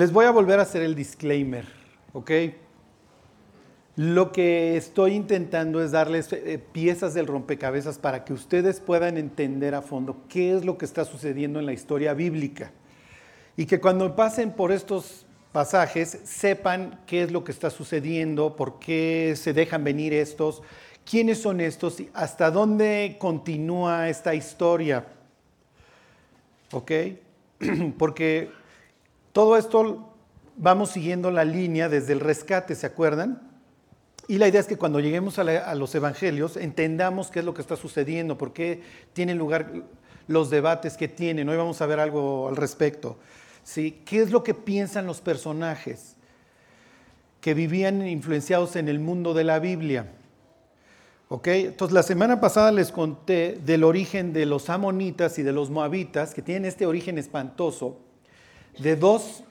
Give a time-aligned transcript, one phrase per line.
[0.00, 1.66] Les voy a volver a hacer el disclaimer,
[2.14, 2.30] ¿ok?
[3.96, 9.74] Lo que estoy intentando es darles eh, piezas del rompecabezas para que ustedes puedan entender
[9.74, 12.72] a fondo qué es lo que está sucediendo en la historia bíblica.
[13.58, 18.78] Y que cuando pasen por estos pasajes sepan qué es lo que está sucediendo, por
[18.78, 20.62] qué se dejan venir estos,
[21.04, 25.08] quiénes son estos y hasta dónde continúa esta historia.
[26.72, 26.90] ¿Ok?
[27.98, 28.59] Porque
[29.32, 30.12] todo esto
[30.56, 33.50] vamos siguiendo la línea desde el rescate, ¿se acuerdan?
[34.28, 37.62] Y la idea es que cuando lleguemos a, los evangelios entendamos qué es lo que
[37.62, 38.80] está sucediendo, por qué
[39.12, 39.72] tienen lugar
[40.28, 41.48] los debates que tienen.
[41.48, 43.18] Hoy vamos a ver algo al respecto.
[43.64, 44.02] ¿sí?
[44.04, 46.14] ¿Qué es lo que piensan los personajes
[47.40, 50.12] que vivían influenciados en el mundo de la Biblia?
[51.28, 51.48] ¿Ok?
[51.48, 56.34] Entonces la semana pasada les conté del origen de los amonitas y de los moabitas,
[56.34, 57.98] que tienen este origen espantoso,
[58.78, 59.44] de dos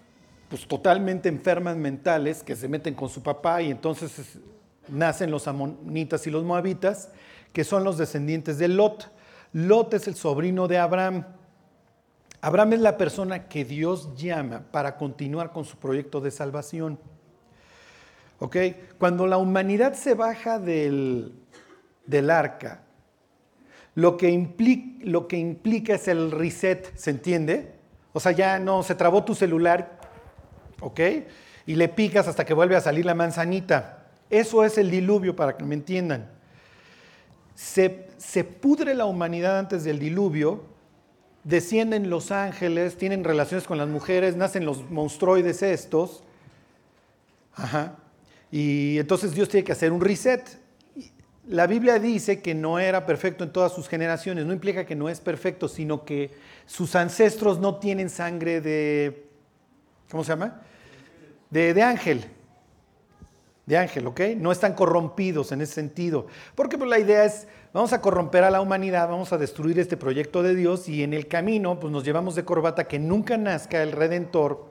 [0.50, 4.40] pues totalmente enfermas mentales que se meten con su papá y entonces
[4.88, 7.10] nacen los amonitas y los moabitas,
[7.54, 9.12] que son los descendientes de Lot.
[9.54, 11.26] Lot es el sobrino de Abraham.
[12.42, 17.00] Abraham es la persona que Dios llama para continuar con su proyecto de salvación.
[18.40, 18.56] ¿Ok?
[18.98, 21.34] Cuando la humanidad se baja del,
[22.06, 22.84] del arca,
[23.96, 27.79] lo que, implica, lo que implica es el reset, ¿se entiende?
[28.14, 30.00] O sea, ya no, se trabó tu celular,
[30.82, 31.00] ¿ok?
[31.66, 34.08] Y le picas hasta que vuelve a salir la manzanita.
[34.30, 36.30] Eso es el diluvio, para que me entiendan.
[37.56, 40.64] Se, se pudre la humanidad antes del diluvio,
[41.44, 46.24] descienden los ángeles, tienen relaciones con las mujeres, nacen los monstruoides estos.
[47.56, 47.98] Ajá.
[48.52, 50.60] Y entonces Dios tiene que hacer un reset.
[51.50, 54.46] La Biblia dice que no era perfecto en todas sus generaciones.
[54.46, 56.30] No implica que no es perfecto, sino que
[56.68, 59.26] sus ancestros no tienen sangre de,
[60.12, 60.62] ¿cómo se llama?
[61.50, 62.26] De, ángel.
[63.66, 64.22] De ángel, ¿ok?
[64.38, 66.28] No están corrompidos en ese sentido.
[66.54, 69.98] Porque pues, la idea es, vamos a corromper a la humanidad, vamos a destruir este
[69.98, 73.82] proyecto de Dios y en el camino pues, nos llevamos de corbata que nunca nazca
[73.82, 74.70] el redentor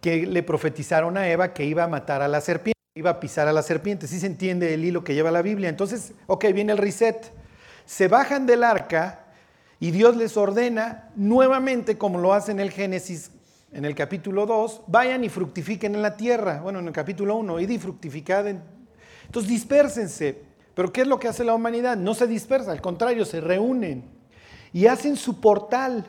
[0.00, 3.48] que le profetizaron a Eva que iba a matar a la serpiente iba a pisar
[3.48, 4.06] a la serpiente.
[4.06, 5.68] Sí se entiende el hilo que lleva la Biblia.
[5.68, 7.32] Entonces, ok, viene el reset.
[7.86, 9.24] Se bajan del arca
[9.80, 13.32] y Dios les ordena nuevamente, como lo hace en el Génesis,
[13.72, 16.60] en el capítulo 2, vayan y fructifiquen en la tierra.
[16.62, 18.46] Bueno, en el capítulo 1, id y fructificad.
[18.46, 20.42] Entonces, dispersense.
[20.76, 21.96] Pero ¿qué es lo que hace la humanidad?
[21.96, 24.04] No se dispersa, al contrario, se reúnen
[24.72, 26.04] y hacen su portal.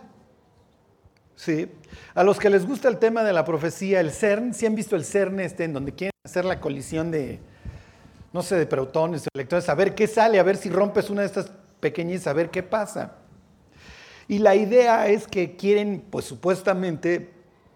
[1.35, 1.69] ¿Sí?
[2.13, 4.95] A los que les gusta el tema de la profecía, el CERN, si han visto
[4.95, 7.39] el CERN este, en donde quieren hacer la colisión de,
[8.31, 11.21] no sé, de protones, de electrones, a ver qué sale, a ver si rompes una
[11.21, 13.17] de estas pequeñas, a ver qué pasa.
[14.27, 17.31] Y la idea es que quieren, pues supuestamente,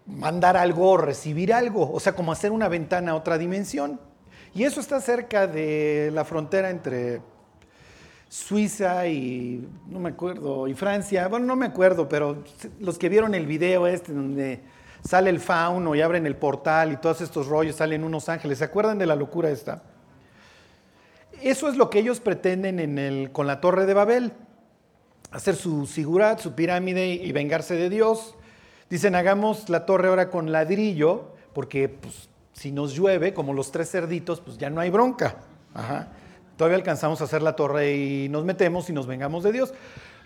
[0.06, 4.00] mandar algo o recibir algo, o sea, como hacer una ventana a otra dimensión.
[4.54, 7.20] Y eso está cerca de la frontera entre
[8.30, 12.44] Suiza y, no me acuerdo, y Francia, bueno, no me acuerdo, pero
[12.78, 14.60] los que vieron el video este donde
[15.04, 18.58] sale el fauno y abren el portal y todos estos rollos, salen unos ángeles.
[18.58, 19.82] ¿Se acuerdan de la locura esta?
[21.42, 24.32] Eso es lo que ellos pretenden en el, con la torre de Babel,
[25.32, 28.36] hacer su sigurat, su pirámide y vengarse de Dios.
[28.88, 33.90] Dicen, hagamos la torre ahora con ladrillo, porque pues, si nos llueve, como los tres
[33.90, 35.38] cerditos, pues ya no hay bronca.
[36.60, 39.72] Todavía alcanzamos a hacer la torre y nos metemos y nos vengamos de Dios.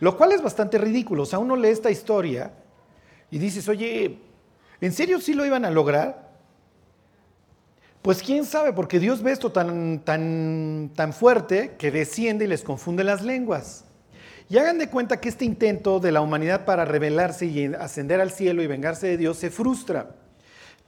[0.00, 1.22] Lo cual es bastante ridículo.
[1.22, 2.50] O sea, uno lee esta historia
[3.30, 4.18] y dices, oye,
[4.80, 6.28] ¿En serio sí lo iban a lograr?
[8.02, 12.62] Pues quién sabe, porque Dios ve esto tan, tan, tan fuerte que desciende y les
[12.62, 13.86] confunde las lenguas.
[14.50, 18.30] Y hagan de cuenta que este intento de la humanidad para rebelarse y ascender al
[18.30, 20.16] cielo y vengarse de Dios se frustra.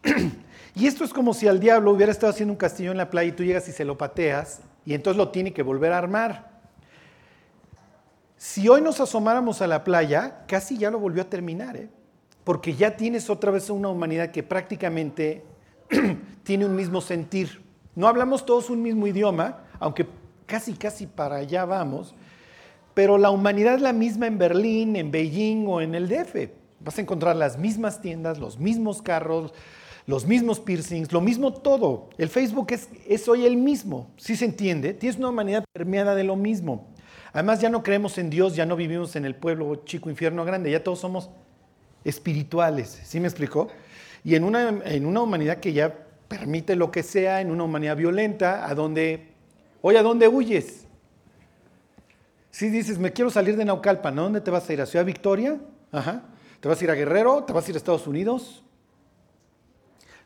[0.74, 3.30] y esto es como si al diablo hubiera estado haciendo un castillo en la playa
[3.30, 6.56] y tú llegas y se lo pateas y entonces lo tiene que volver a armar.
[8.38, 11.76] Si hoy nos asomáramos a la playa, casi ya lo volvió a terminar.
[11.76, 11.90] ¿eh?
[12.46, 15.42] porque ya tienes otra vez una humanidad que prácticamente
[16.44, 17.60] tiene un mismo sentir.
[17.96, 20.06] No hablamos todos un mismo idioma, aunque
[20.46, 22.14] casi, casi para allá vamos,
[22.94, 26.52] pero la humanidad es la misma en Berlín, en Beijing o en el DF.
[26.78, 29.52] Vas a encontrar las mismas tiendas, los mismos carros,
[30.06, 32.10] los mismos piercings, lo mismo todo.
[32.16, 32.68] El Facebook
[33.08, 34.94] es, hoy el mismo, ¿sí se entiende?
[34.94, 36.86] Tienes una humanidad permeada de lo mismo.
[37.32, 40.70] Además ya no creemos en Dios, ya no vivimos en el pueblo chico, infierno grande,
[40.70, 41.28] ya todos somos
[42.04, 43.68] espirituales, ¿sí me explicó?
[44.24, 45.92] Y en una, en una humanidad que ya
[46.28, 49.32] permite lo que sea, en una humanidad violenta, a donde,
[49.82, 50.86] oye, ¿a dónde huyes?
[52.50, 54.80] Si dices, me quiero salir de Naucalpan, ¿a dónde te vas a ir?
[54.80, 55.60] ¿A Ciudad Victoria?
[55.92, 56.22] Ajá.
[56.60, 57.44] ¿Te vas a ir a Guerrero?
[57.44, 58.62] ¿Te vas a ir a Estados Unidos?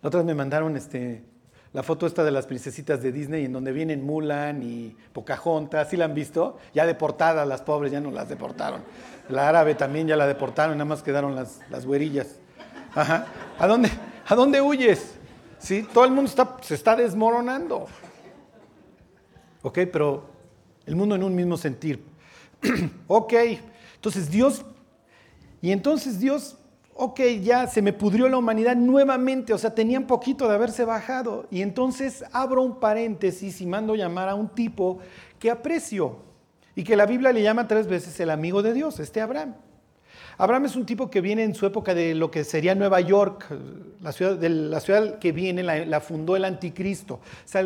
[0.02, 1.22] La otra vez me mandaron este,
[1.72, 5.96] la foto esta de las princesitas de Disney en donde vienen Mulan y Pocahontas, ¿sí
[5.96, 6.58] la han visto?
[6.74, 8.82] Ya deportadas las pobres, ya no las deportaron.
[9.28, 12.38] La árabe también ya la deportaron, nada más quedaron las, las güerillas.
[12.94, 13.26] Ajá.
[13.58, 13.90] ¿A dónde,
[14.26, 15.14] ¿A dónde huyes?
[15.58, 15.86] ¿Sí?
[15.92, 16.32] Todo el mundo
[16.62, 17.86] se está desmoronando.
[19.62, 19.80] ¿Ok?
[19.92, 20.24] Pero
[20.86, 22.04] el mundo en un mismo sentir.
[23.06, 23.32] ok,
[23.94, 24.64] entonces Dios,
[25.62, 26.56] y entonces Dios
[27.00, 31.46] ok, ya se me pudrió la humanidad nuevamente, o sea, tenían poquito de haberse bajado.
[31.50, 34.98] Y entonces abro un paréntesis y mando llamar a un tipo
[35.38, 36.18] que aprecio
[36.76, 39.54] y que la Biblia le llama tres veces el amigo de Dios, este Abraham.
[40.36, 43.46] Abraham es un tipo que viene en su época de lo que sería Nueva York,
[44.02, 47.14] la ciudad, de la ciudad que viene la, fundó el anticristo.
[47.14, 47.64] O sea,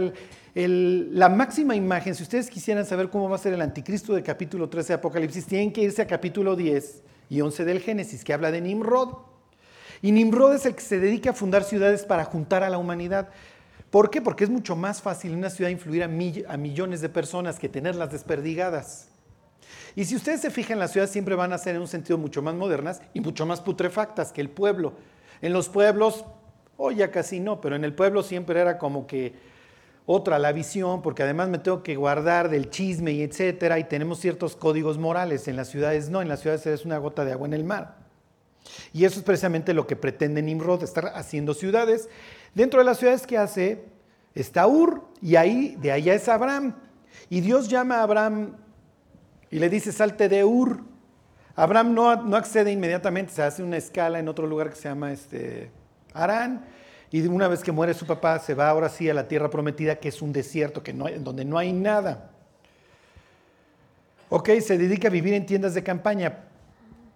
[0.55, 4.69] la máxima imagen, si ustedes quisieran saber cómo va a ser el anticristo de capítulo
[4.69, 8.51] 13 de Apocalipsis, tienen que irse a capítulo 10 y 11 del Génesis, que habla
[8.51, 9.17] de Nimrod.
[10.03, 13.29] Y Nimrod es el que se dedica a fundar ciudades para juntar a la humanidad.
[13.91, 14.21] ¿Por qué?
[14.21, 18.11] Porque es mucho más fácil en una ciudad influir a, millones de personas que tenerlas
[18.11, 19.09] desperdigadas.
[19.97, 22.43] Y si ustedes se fijan, las ciudades siempre van a ser en un sentido mucho
[22.43, 24.95] más modernas y mucho más putrefactas que el pueblo.
[25.41, 26.25] En los pueblos,
[26.77, 29.54] hoy ya casi no, pero en el pueblo siempre era como que
[30.07, 34.21] otra la visión, porque además me tengo que guardar del chisme y etcétera, y tenemos
[34.21, 35.49] ciertos códigos morales.
[35.49, 37.97] En las ciudades no, en las ciudades eres una gota de agua en el mar.
[38.93, 42.09] Y eso es precisamente lo que pretende Nimrod, estar haciendo ciudades.
[42.55, 43.85] Dentro de las ciudades que hace
[44.35, 46.75] está Ur, y ahí, de allá es Abraham.
[47.31, 48.57] Y Dios llama a Abraham
[49.51, 50.83] y le dice, salte de Ur.
[51.57, 55.13] Abraham no, no accede inmediatamente, se hace una escala en otro lugar que se llama
[55.13, 55.71] este,
[56.13, 56.65] Arán
[57.15, 59.95] y una vez que muere su papá, se va ahora sí a la tierra prometida,
[60.01, 62.33] que es un desierto, que donde no hay nada.
[64.31, 66.41] Ok, se dedica a vivir en tiendas de campaña.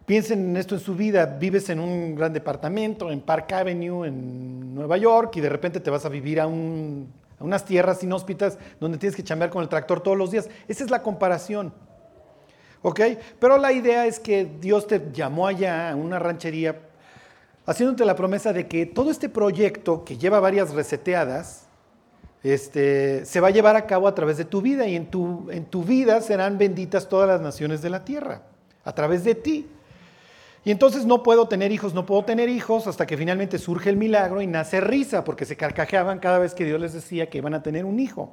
[0.06, 1.26] Piensen en esto en su vida.
[1.26, 5.90] Vives en un gran departamento, en Park Avenue, en Nueva York, y de repente te
[5.90, 10.00] vas a vivir a, a unas tierras inhóspitas donde tienes que chambear con el tractor
[10.00, 10.48] todos los días.
[10.68, 11.72] Esa es la comparación.
[12.82, 13.00] ¿Ok?
[13.40, 16.87] Pero la idea es que Dios te llamó allá a una ranchería
[17.68, 21.66] haciéndote la promesa de que todo este proyecto, que lleva varias reseteadas,
[22.42, 25.50] este, se va a llevar a cabo a través de tu vida y en tu,
[25.50, 28.40] en tu vida serán benditas todas las naciones de la tierra,
[28.84, 29.66] a través de ti.
[30.64, 33.98] Y entonces no puedo tener hijos, no puedo tener hijos hasta que finalmente surge el
[33.98, 37.52] milagro y nace risa, porque se carcajeaban cada vez que Dios les decía que iban
[37.52, 38.32] a tener un hijo.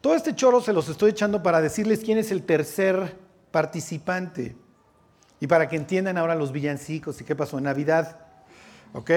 [0.00, 3.16] Todo este choro se los estoy echando para decirles quién es el tercer
[3.52, 4.56] participante.
[5.40, 8.18] Y para que entiendan ahora los villancicos y qué pasó en Navidad.
[8.92, 9.10] ¿Ok?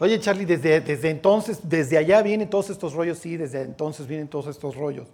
[0.00, 4.48] Oye, Charlie, desde, entonces, desde allá vienen todos estos rollos, sí, desde entonces vienen todos
[4.48, 5.08] estos rollos.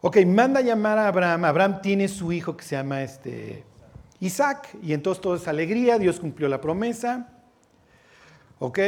[0.00, 1.44] Ok, manda a llamar a Abraham.
[1.44, 3.64] Abraham tiene su hijo que se llama este,
[4.20, 7.28] Isaac, y entonces todo es alegría, Dios cumplió la promesa.
[8.60, 8.78] ¿Ok?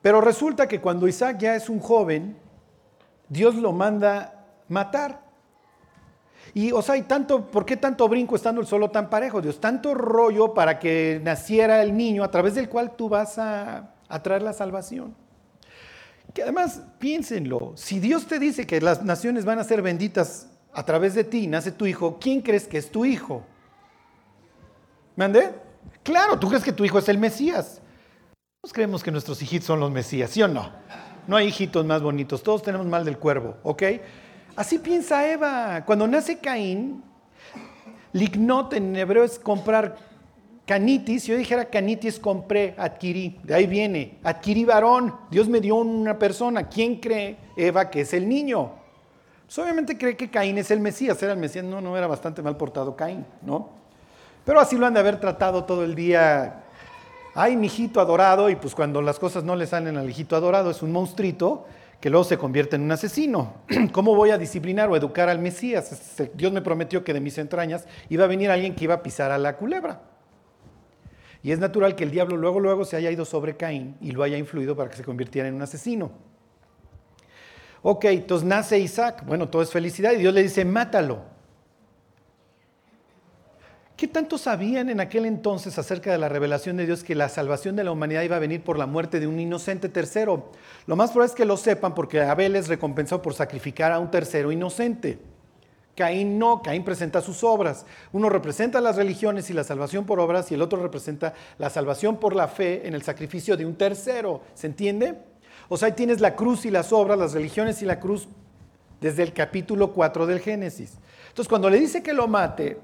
[0.00, 2.36] Pero resulta que cuando Isaac ya es un joven,
[3.28, 5.27] Dios lo manda matar.
[6.54, 9.60] Y, o sea, hay tanto, ¿por qué tanto brinco estando el solo tan parejo, Dios?
[9.60, 14.22] Tanto rollo para que naciera el niño a través del cual tú vas a, a
[14.22, 15.14] traer la salvación.
[16.34, 20.84] Que además, piénsenlo, si Dios te dice que las naciones van a ser benditas a
[20.84, 23.44] través de ti, nace tu hijo, ¿quién crees que es tu hijo?
[25.16, 25.52] ¿Mande?
[26.02, 27.80] Claro, tú crees que tu hijo es el Mesías.
[28.62, 30.70] Todos creemos que nuestros hijitos son los Mesías, ¿sí o no?
[31.26, 33.82] No hay hijitos más bonitos, todos tenemos mal del cuervo, ¿ok?
[34.58, 35.84] Así piensa Eva.
[35.86, 37.00] Cuando nace Caín,
[38.12, 39.94] lignot en hebreo es comprar
[40.66, 41.26] canitis.
[41.26, 43.38] Yo dijera canitis, compré, adquirí.
[43.44, 44.18] De ahí viene.
[44.24, 45.14] Adquirí varón.
[45.30, 46.68] Dios me dio una persona.
[46.68, 48.72] ¿Quién cree Eva que es el niño?
[49.46, 51.22] Pues obviamente cree que Caín es el Mesías.
[51.22, 51.64] Era el Mesías.
[51.64, 53.68] No, no era bastante mal portado Caín, ¿no?
[54.44, 56.64] Pero así lo han de haber tratado todo el día.
[57.32, 58.50] Ay, mi hijito adorado.
[58.50, 61.64] Y pues cuando las cosas no le salen al hijito adorado, es un monstruito
[62.00, 63.54] que luego se convierte en un asesino.
[63.92, 66.16] ¿Cómo voy a disciplinar o educar al Mesías?
[66.34, 69.30] Dios me prometió que de mis entrañas iba a venir alguien que iba a pisar
[69.30, 70.02] a la culebra.
[71.42, 74.22] Y es natural que el diablo luego, luego se haya ido sobre Caín y lo
[74.22, 76.10] haya influido para que se convirtiera en un asesino.
[77.82, 79.24] Ok, entonces nace Isaac.
[79.24, 81.37] Bueno, todo es felicidad y Dios le dice, mátalo.
[83.98, 87.74] ¿Qué tanto sabían en aquel entonces acerca de la revelación de Dios que la salvación
[87.74, 90.52] de la humanidad iba a venir por la muerte de un inocente tercero?
[90.86, 94.08] Lo más probable es que lo sepan porque Abel les recompensó por sacrificar a un
[94.08, 95.18] tercero inocente.
[95.96, 97.86] Caín no, Caín presenta sus obras.
[98.12, 102.18] Uno representa las religiones y la salvación por obras y el otro representa la salvación
[102.18, 104.42] por la fe en el sacrificio de un tercero.
[104.54, 105.16] ¿Se entiende?
[105.68, 108.28] O sea, ahí tienes la cruz y las obras, las religiones y la cruz
[109.00, 110.98] desde el capítulo 4 del Génesis.
[111.30, 112.78] Entonces, cuando le dice que lo mate,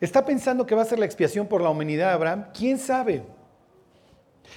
[0.00, 2.46] ¿Está pensando que va a ser la expiación por la humanidad Abraham?
[2.54, 3.24] ¿Quién sabe?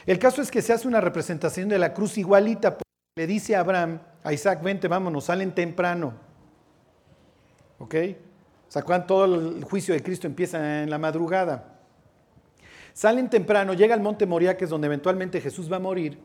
[0.05, 2.77] El caso es que se hace una representación de la cruz igualita.
[3.15, 6.13] Le dice a Abraham, a Isaac, vente, vámonos, salen temprano.
[7.79, 7.95] ¿Ok?
[8.67, 11.79] O sea, todo el juicio de Cristo empieza en la madrugada.
[12.93, 16.19] Salen temprano, llega al monte Moria, que es donde eventualmente Jesús va a morir.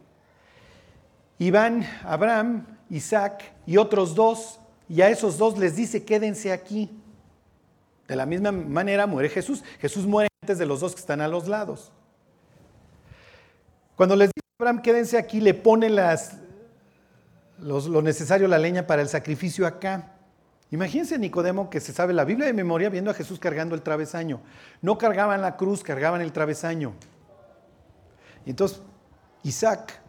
[1.39, 6.91] Y van Abraham, Isaac y otros dos, y a esos dos les dice, quédense aquí.
[8.09, 9.65] De la misma manera muere Jesús.
[9.81, 11.93] Jesús muere antes de los dos que están a los lados.
[13.97, 16.37] Cuando les dice Abraham, quédense aquí, le pone las,
[17.59, 20.13] lo necesario, la leña para el sacrificio acá.
[20.71, 24.41] Imagínense Nicodemo que se sabe la Biblia de memoria viendo a Jesús cargando el travesaño.
[24.83, 26.95] No cargaban la cruz, cargaban el travesaño.
[28.45, 28.83] Y entonces
[29.43, 30.01] Isaac,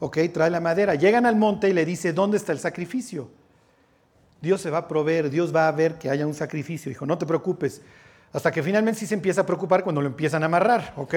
[0.00, 0.94] ok, trae la madera.
[0.94, 3.30] Llegan al monte y le dice, ¿dónde está el sacrificio?
[4.40, 6.88] Dios se va a proveer, Dios va a ver que haya un sacrificio.
[6.88, 7.82] Dijo, no te preocupes.
[8.32, 11.14] Hasta que finalmente sí se empieza a preocupar cuando lo empiezan a amarrar, ¿ok?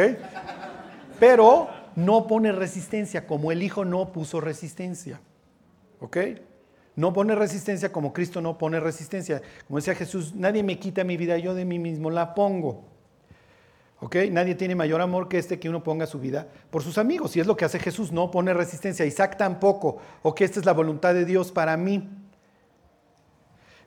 [1.20, 5.20] Pero no pone resistencia, como el Hijo no puso resistencia,
[6.00, 6.18] ¿ok?
[6.96, 9.42] No pone resistencia como Cristo no pone resistencia.
[9.68, 12.86] Como decía Jesús, nadie me quita mi vida, yo de mí mismo la pongo.
[14.02, 14.16] ¿Ok?
[14.32, 17.36] Nadie tiene mayor amor que este que uno ponga su vida por sus amigos.
[17.36, 19.06] Y es lo que hace Jesús, no pone resistencia.
[19.06, 19.98] Isaac tampoco.
[20.24, 20.42] ¿Ok?
[20.42, 22.10] Esta es la voluntad de Dios para mí.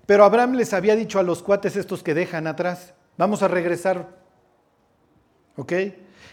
[0.07, 4.09] Pero Abraham les había dicho a los cuates estos que dejan atrás, vamos a regresar.
[5.57, 5.73] ¿Ok?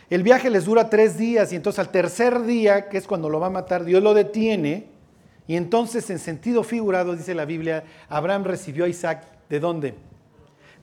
[0.10, 3.40] El viaje les dura tres días y entonces al tercer día, que es cuando lo
[3.40, 4.88] va a matar, Dios lo detiene.
[5.48, 9.96] Y entonces en sentido figurado, dice la Biblia, Abraham recibió a Isaac de dónde?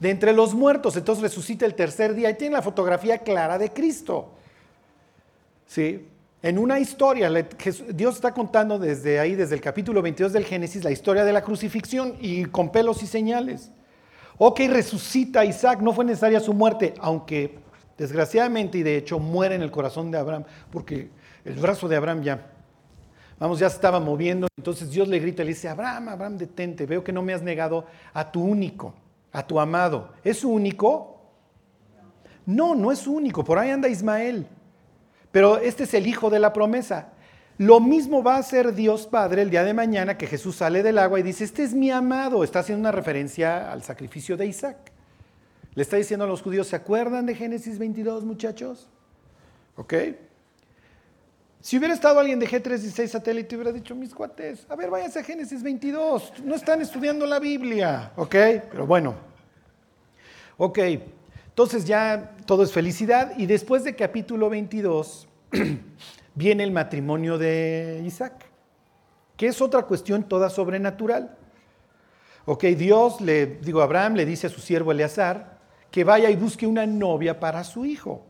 [0.00, 0.96] De entre los muertos.
[0.96, 4.30] Entonces resucita el tercer día y tiene la fotografía clara de Cristo.
[5.66, 6.06] ¿Sí?
[6.40, 7.30] En una historia,
[7.92, 11.42] Dios está contando desde ahí, desde el capítulo 22 del Génesis, la historia de la
[11.42, 13.72] crucifixión y con pelos y señales.
[14.36, 17.58] Ok, resucita Isaac, no fue necesaria su muerte, aunque
[17.96, 21.10] desgraciadamente y de hecho muere en el corazón de Abraham, porque
[21.44, 22.52] el brazo de Abraham ya,
[23.40, 24.46] vamos, ya estaba moviendo.
[24.56, 27.84] Entonces Dios le grita, le dice, Abraham, Abraham, detente, veo que no me has negado
[28.12, 28.94] a tu único,
[29.32, 30.12] a tu amado.
[30.22, 31.20] ¿Es único?
[32.46, 34.46] No, no es único, por ahí anda Ismael.
[35.38, 37.10] Pero este es el hijo de la promesa.
[37.58, 40.98] Lo mismo va a hacer Dios Padre el día de mañana que Jesús sale del
[40.98, 42.42] agua y dice, este es mi amado.
[42.42, 44.76] Está haciendo una referencia al sacrificio de Isaac.
[45.76, 48.88] Le está diciendo a los judíos, ¿se acuerdan de Génesis 22, muchachos?
[49.76, 49.94] ¿Ok?
[51.60, 55.22] Si hubiera estado alguien de G316 satélite, hubiera dicho, mis cuates, a ver, váyanse a
[55.22, 58.34] Génesis 22, no están estudiando la Biblia, ¿ok?
[58.72, 59.14] Pero bueno,
[60.56, 60.78] ok,
[61.46, 65.27] entonces ya todo es felicidad y después de capítulo 22
[66.34, 68.46] viene el matrimonio de Isaac,
[69.36, 71.36] que es otra cuestión toda sobrenatural.
[72.44, 75.58] Ok, Dios le, digo, Abraham le dice a su siervo Eleazar
[75.90, 78.24] que vaya y busque una novia para su hijo.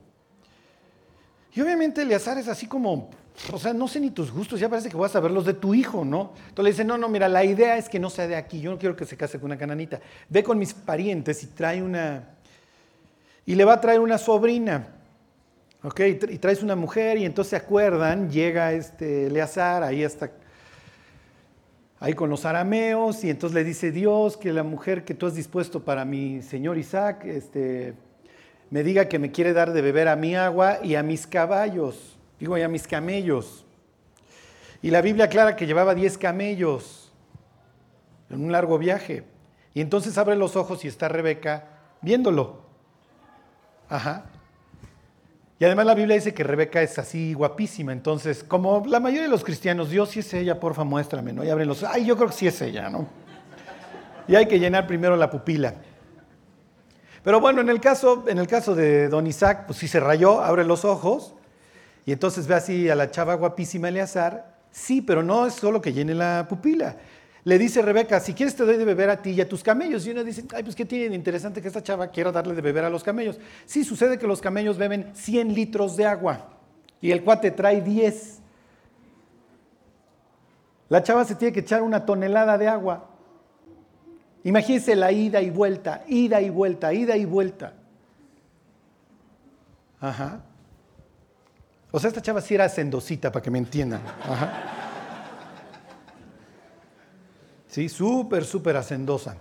[1.55, 3.11] Y obviamente Eleazar es así como,
[3.53, 5.55] o sea, no sé ni tus gustos, ya parece que voy a saber los de
[5.55, 6.33] tu hijo, ¿no?
[6.49, 8.71] Entonces le dice, no, no, mira, la idea es que no sea de aquí, yo
[8.71, 10.01] no quiero que se case con una cananita.
[10.29, 12.29] Ve con mis parientes y trae una,
[13.47, 14.98] y le va a traer una sobrina.
[15.83, 16.01] ¿Ok?
[16.01, 20.33] Y traes una mujer y entonces se acuerdan, llega este Eleazar, ahí está,
[22.01, 25.35] ahí con los arameos, y entonces le dice Dios que la mujer que tú has
[25.35, 27.95] dispuesto para mi señor Isaac, este,
[28.71, 32.19] me diga que me quiere dar de beber a mi agua y a mis caballos,
[32.41, 33.65] digo, y a mis camellos.
[34.83, 37.13] Y la Biblia aclara que llevaba 10 camellos
[38.31, 39.25] en un largo viaje.
[39.75, 41.69] Y entonces abre los ojos y está Rebeca
[42.01, 42.63] viéndolo.
[43.89, 44.27] Ajá.
[45.61, 49.29] Y además la Biblia dice que Rebeca es así guapísima, entonces, como la mayoría de
[49.29, 51.45] los cristianos, Dios si es ella, porfa, muéstrame, ¿no?
[51.45, 53.09] Y abren los, ay, yo creo que sí es ella, ¿no?
[54.29, 55.75] Y hay que llenar primero la pupila.
[57.25, 60.41] Pero bueno, en el caso, en el caso de don Isaac, pues sí se rayó,
[60.43, 61.35] abre los ojos,
[62.07, 65.93] y entonces ve así a la chava guapísima Eleazar, sí, pero no es solo que
[65.93, 66.97] llene la pupila
[67.49, 70.07] le dice Rebeca, si quieres te doy de beber a ti y a tus camellos.
[70.07, 72.61] Y uno dice, ay, pues qué tiene de interesante que esta chava quiera darle de
[72.61, 73.41] beber a los camellos.
[73.65, 76.51] Sí, sucede que los camellos beben 100 litros de agua
[77.01, 78.41] y el cuate trae 10.
[80.91, 83.09] La chava se tiene que echar una tonelada de agua.
[84.45, 87.73] Imagínense la ida y vuelta, ida y vuelta, ida y vuelta.
[90.03, 90.43] Ajá.
[91.93, 94.03] O sea, esta chava sí era sendosita, para que me entiendan.
[94.05, 94.78] Ajá.
[97.79, 97.89] ¿Sí?
[97.89, 99.37] Súper, súper hacendosa.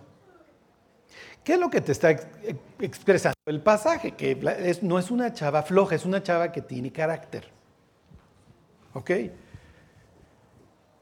[1.43, 2.11] ¿Qué es lo que te está
[2.79, 4.11] expresando el pasaje?
[4.11, 4.35] Que
[4.83, 7.49] no es una chava floja, es una chava que tiene carácter.
[8.93, 9.11] ¿Ok?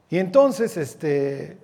[0.08, 1.58] Y entonces, este,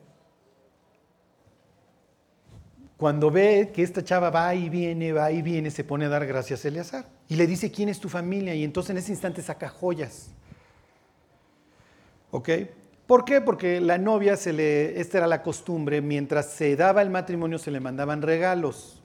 [2.99, 6.27] cuando ve que esta chava va y viene, va y viene, se pone a dar
[6.27, 7.07] gracias a Eleazar.
[7.29, 8.55] Y le dice, ¿quién es tu familia?
[8.55, 10.33] Y entonces en ese instante saca joyas.
[12.31, 12.51] ¿Ok?
[13.13, 13.43] ¿Por qué?
[13.43, 17.71] Porque la novia se le, esta era la costumbre, mientras se daba el matrimonio se
[17.71, 19.03] le mandaban regalos.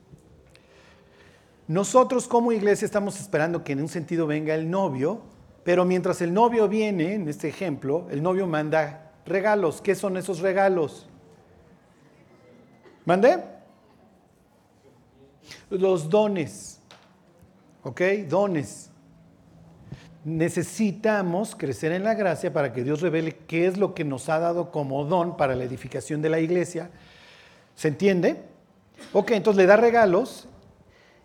[1.68, 5.24] Nosotros como iglesia estamos esperando que en un sentido venga el novio,
[5.66, 9.82] pero mientras el novio viene, en este ejemplo, el novio manda regalos.
[9.82, 11.10] ¿Qué son esos regalos?
[13.04, 13.44] ¿Mande?
[15.70, 16.80] Los dones.
[17.84, 18.00] ¿Ok?
[18.30, 18.87] Dones.
[20.28, 24.40] Necesitamos crecer en la gracia para que Dios revele qué es lo que nos ha
[24.40, 26.90] dado como don para la edificación de la iglesia.
[27.76, 28.36] ¿Se entiende?
[29.14, 30.50] Ok, entonces le da regalos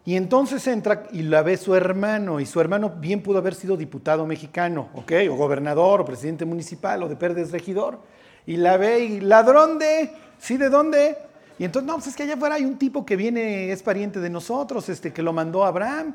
[0.05, 3.77] y entonces entra y la ve su hermano, y su hermano bien pudo haber sido
[3.77, 5.15] diputado mexicano, ¿ok?
[5.29, 7.99] O gobernador, o presidente municipal, o de Perdes regidor.
[8.47, 10.13] Y la ve y, ¿ladrón de?
[10.39, 11.19] ¿Sí de dónde?
[11.59, 14.21] Y entonces, no, pues es que allá afuera hay un tipo que viene, es pariente
[14.21, 16.15] de nosotros, este, que lo mandó Abraham.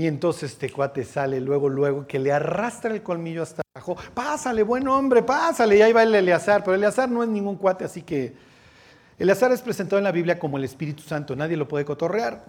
[0.00, 3.98] Y entonces este cuate sale luego, luego, que le arrastra el colmillo hasta abajo.
[4.14, 5.76] Pásale, buen hombre, pásale.
[5.76, 8.32] Y ahí va el Eleazar, pero Eleazar no es ningún cuate, así que
[9.18, 12.42] el azar es presentado en la Biblia como el Espíritu Santo, nadie lo puede cotorrear.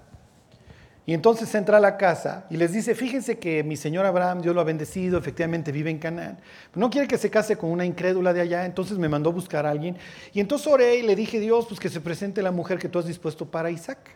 [1.05, 4.55] Y entonces entra a la casa y les dice, fíjense que mi señor Abraham, Dios
[4.55, 6.39] lo ha bendecido, efectivamente vive en Canaán.
[6.74, 9.72] No quiere que se case con una incrédula de allá, entonces me mandó buscar a
[9.72, 9.98] alguien.
[10.31, 12.98] Y entonces oré y le dije, Dios, pues que se presente la mujer que tú
[12.98, 14.15] has dispuesto para Isaac.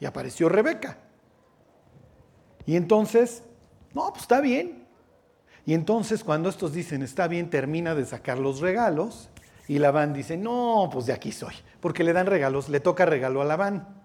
[0.00, 0.98] Y apareció Rebeca.
[2.66, 3.42] Y entonces,
[3.92, 4.86] no, pues está bien.
[5.66, 9.30] Y entonces cuando estos dicen, está bien, termina de sacar los regalos
[9.66, 13.40] y Labán dice, no, pues de aquí soy, porque le dan regalos, le toca regalo
[13.40, 14.02] a Labán.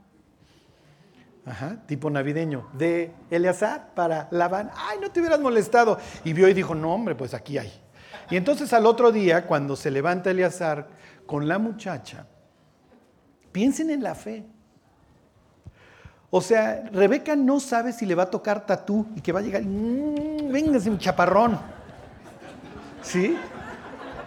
[1.45, 4.71] Ajá, tipo navideño, de Eleazar para Labán.
[4.75, 5.97] Ay, no te hubieras molestado.
[6.23, 7.71] Y vio y dijo, no, hombre, pues aquí hay.
[8.29, 10.89] Y entonces al otro día, cuando se levanta Eleazar
[11.25, 12.27] con la muchacha,
[13.51, 14.45] piensen en la fe.
[16.31, 19.43] O sea, Rebeca no sabe si le va a tocar tatú y que va a
[19.43, 21.59] llegar, mmm, véngase un chaparrón.
[23.01, 23.35] ¿Sí?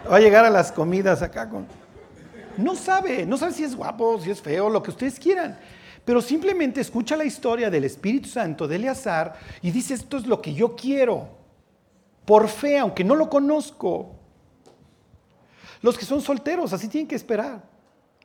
[0.09, 1.65] Va a llegar a las comidas acá con...
[2.57, 5.57] No sabe, no sabe si es guapo, si es feo, lo que ustedes quieran.
[6.03, 10.41] Pero simplemente escucha la historia del Espíritu Santo de Eleazar y dice, esto es lo
[10.41, 11.29] que yo quiero.
[12.25, 14.15] Por fe, aunque no lo conozco.
[15.81, 17.63] Los que son solteros, así tienen que esperar.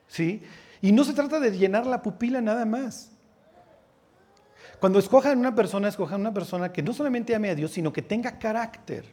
[0.09, 0.43] ¿Sí?
[0.81, 3.13] Y no se trata de llenar la pupila nada más.
[4.81, 8.03] Cuando escojan una persona, escojan una persona que no solamente ame a Dios, sino que
[8.03, 9.05] tenga carácter.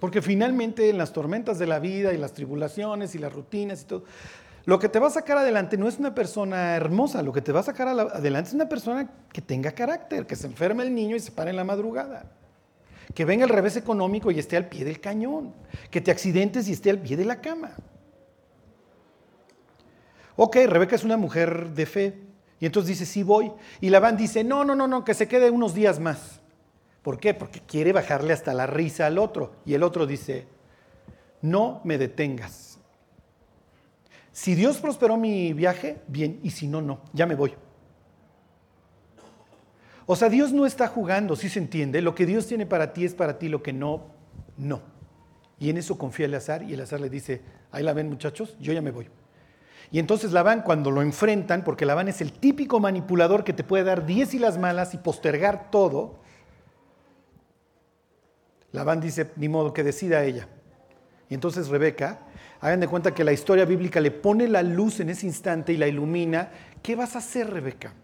[0.00, 3.84] Porque finalmente en las tormentas de la vida y las tribulaciones y las rutinas y
[3.86, 4.04] todo,
[4.66, 7.52] lo que te va a sacar adelante no es una persona hermosa, lo que te
[7.52, 11.16] va a sacar adelante es una persona que tenga carácter, que se enferme el niño
[11.16, 12.32] y se pare en la madrugada.
[13.14, 15.54] Que venga el revés económico y esté al pie del cañón.
[15.90, 17.72] Que te accidentes y esté al pie de la cama.
[20.36, 22.18] Ok, Rebeca es una mujer de fe.
[22.60, 23.52] Y entonces dice, sí voy.
[23.80, 26.40] Y Labán dice, no, no, no, no, que se quede unos días más.
[27.02, 27.34] ¿Por qué?
[27.34, 29.56] Porque quiere bajarle hasta la risa al otro.
[29.66, 30.46] Y el otro dice,
[31.42, 32.78] no me detengas.
[34.32, 37.54] Si Dios prosperó mi viaje, bien, y si no, no, ya me voy.
[40.06, 42.02] O sea, Dios no está jugando, si se entiende.
[42.02, 44.06] Lo que Dios tiene para ti es para ti, lo que no,
[44.56, 44.82] no.
[45.58, 48.56] Y en eso confía el azar y el azar le dice, ahí la ven muchachos,
[48.60, 49.08] yo ya me voy.
[49.90, 53.84] Y entonces Labán cuando lo enfrentan, porque Labán es el típico manipulador que te puede
[53.84, 56.16] dar diez y las malas y postergar todo,
[58.72, 60.48] Labán dice, ni modo, que decida ella.
[61.28, 62.20] Y entonces Rebeca,
[62.60, 65.76] hagan de cuenta que la historia bíblica le pone la luz en ese instante y
[65.76, 66.50] la ilumina.
[66.82, 67.94] ¿Qué vas a hacer, Rebeca?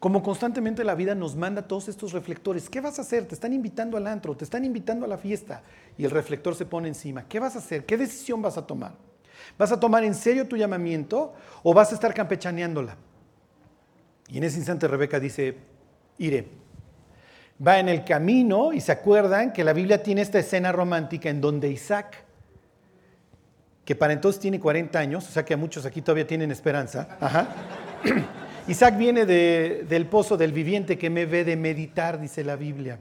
[0.00, 3.26] Como constantemente la vida nos manda todos estos reflectores, ¿qué vas a hacer?
[3.26, 5.62] Te están invitando al antro, te están invitando a la fiesta
[5.96, 7.26] y el reflector se pone encima.
[7.26, 7.86] ¿Qué vas a hacer?
[7.86, 8.92] ¿Qué decisión vas a tomar?
[9.58, 12.96] ¿Vas a tomar en serio tu llamamiento o vas a estar campechaneándola?
[14.28, 15.56] Y en ese instante Rebeca dice,
[16.18, 16.48] iré
[17.64, 21.40] va en el camino y se acuerdan que la Biblia tiene esta escena romántica en
[21.40, 22.24] donde Isaac,
[23.84, 27.18] que para entonces tiene 40 años, o sea que a muchos aquí todavía tienen esperanza,
[28.68, 32.98] Isaac viene del pozo del viviente que me ve de meditar, dice la Biblia.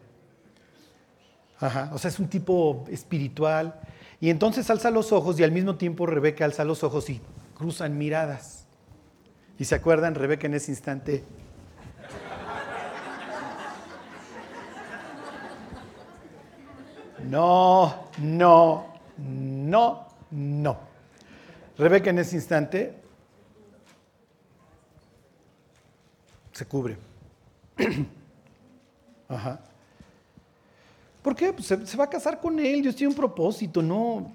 [1.91, 3.79] o sea, es un tipo espiritual.
[4.23, 7.19] Y entonces alza los ojos y al mismo tiempo Rebeca alza los ojos y
[7.57, 8.65] cruzan miradas.
[9.59, 11.25] Y se acuerdan, Rebeca en ese instante
[17.25, 20.77] No, no, no, no.
[21.77, 22.95] Rebeca en ese instante
[26.53, 26.95] se cubre.
[29.27, 29.59] Ajá.
[31.23, 31.53] ¿Por qué?
[31.53, 34.29] Pues se, va a casar con él, Dios tiene un propósito, no.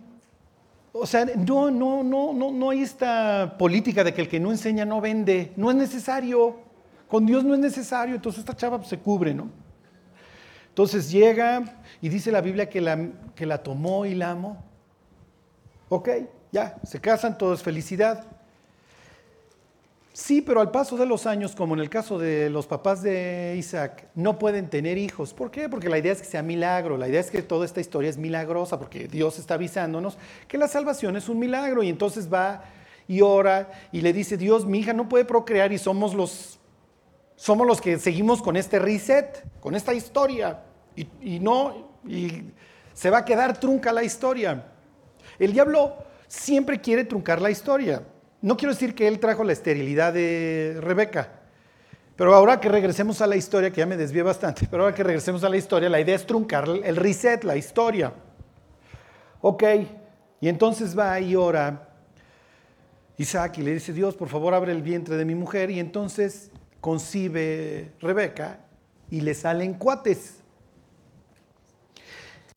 [0.91, 4.51] o sea, no, no, no, no, no hay esta política de que el que no
[4.51, 5.53] enseña no vende.
[5.55, 6.57] No es necesario.
[7.07, 8.15] Con Dios no es necesario.
[8.15, 9.51] Entonces esta chava pues, se cubre, ¿no?
[10.71, 14.65] Entonces llega y dice la Biblia que la, que la tomó y la amó.
[15.91, 16.09] Ok,
[16.53, 18.25] ya, se casan, todo es felicidad.
[20.21, 23.55] Sí, pero al paso de los años, como en el caso de los papás de
[23.57, 25.33] Isaac, no pueden tener hijos.
[25.33, 25.69] ¿Por qué?
[25.69, 28.19] Porque la idea es que sea milagro, la idea es que toda esta historia es
[28.19, 31.85] milagrosa, porque Dios está avisándonos que la salvación es un milagro.
[31.85, 32.65] Y entonces va
[33.07, 36.59] y ora y le dice, Dios, mi hija no puede procrear y somos los,
[37.37, 40.65] somos los que seguimos con este reset, con esta historia.
[40.97, 42.43] Y, y no, y
[42.93, 44.65] se va a quedar trunca la historia.
[45.39, 48.03] El diablo siempre quiere truncar la historia.
[48.41, 51.41] No quiero decir que él trajo la esterilidad de Rebeca,
[52.15, 55.03] pero ahora que regresemos a la historia, que ya me desvié bastante, pero ahora que
[55.03, 58.13] regresemos a la historia, la idea es truncar el reset, la historia.
[59.41, 59.65] Ok,
[60.41, 61.89] y entonces va y ora
[63.17, 66.53] Isaac y le dice, Dios, por favor abre el vientre de mi mujer, y entonces
[66.81, 68.61] concibe Rebeca
[69.11, 70.38] y le salen cuates.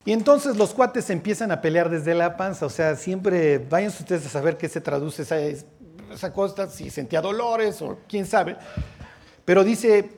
[0.04, 4.26] Y entonces los cuates empiezan a pelear desde la panza, o sea, siempre vayan ustedes
[4.26, 8.58] a saber qué se traduce esa, esa cosa, si sentía dolores o quién sabe.
[9.46, 10.10] Pero dice,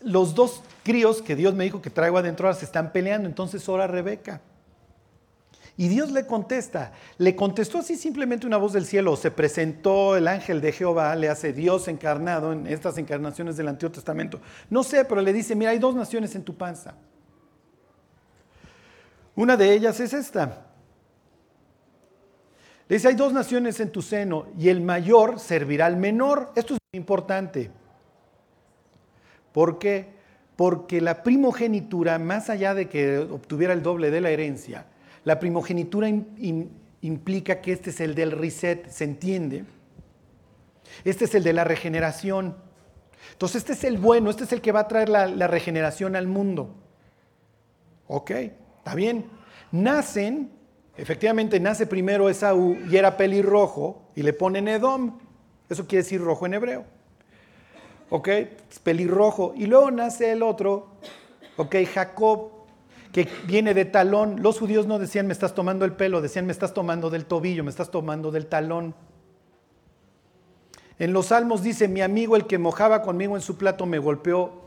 [0.00, 3.88] los dos críos que Dios me dijo que traigo adentro se están peleando, entonces ora
[3.88, 4.40] Rebeca.
[5.76, 10.28] Y Dios le contesta, le contestó así simplemente una voz del cielo, se presentó el
[10.28, 14.40] ángel de Jehová, le hace Dios encarnado en estas encarnaciones del Antiguo Testamento.
[14.68, 16.94] No sé, pero le dice, mira, hay dos naciones en tu panza.
[19.42, 20.66] Una de ellas es esta.
[22.88, 26.52] Dice, hay dos naciones en tu seno y el mayor servirá al menor.
[26.54, 27.68] Esto es muy importante.
[29.50, 30.10] ¿Por qué?
[30.54, 34.86] Porque la primogenitura, más allá de que obtuviera el doble de la herencia,
[35.24, 36.08] la primogenitura
[37.00, 39.64] implica que este es el del reset, ¿se entiende?
[41.02, 42.56] Este es el de la regeneración.
[43.32, 46.14] Entonces este es el bueno, este es el que va a traer la, la regeneración
[46.14, 46.76] al mundo.
[48.06, 48.30] ¿Ok?
[48.82, 49.26] ¿Está bien?
[49.70, 50.50] Nacen,
[50.96, 55.20] efectivamente nace primero Esaú y era pelirrojo y le ponen Edom.
[55.68, 56.84] Eso quiere decir rojo en hebreo.
[58.10, 58.26] ¿Ok?
[58.26, 59.54] Es pelirrojo.
[59.56, 60.96] Y luego nace el otro,
[61.56, 61.76] ¿ok?
[61.94, 62.50] Jacob,
[63.12, 64.42] que viene de talón.
[64.42, 67.62] Los judíos no decían me estás tomando el pelo, decían me estás tomando del tobillo,
[67.62, 68.96] me estás tomando del talón.
[70.98, 74.62] En los salmos dice, mi amigo el que mojaba conmigo en su plato me golpeó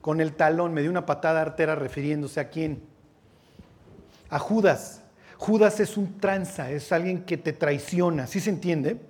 [0.00, 2.94] con el talón, me dio una patada artera refiriéndose a quién
[4.28, 5.02] a Judas.
[5.36, 9.00] Judas es un tranza, es alguien que te traiciona, ¿sí se entiende?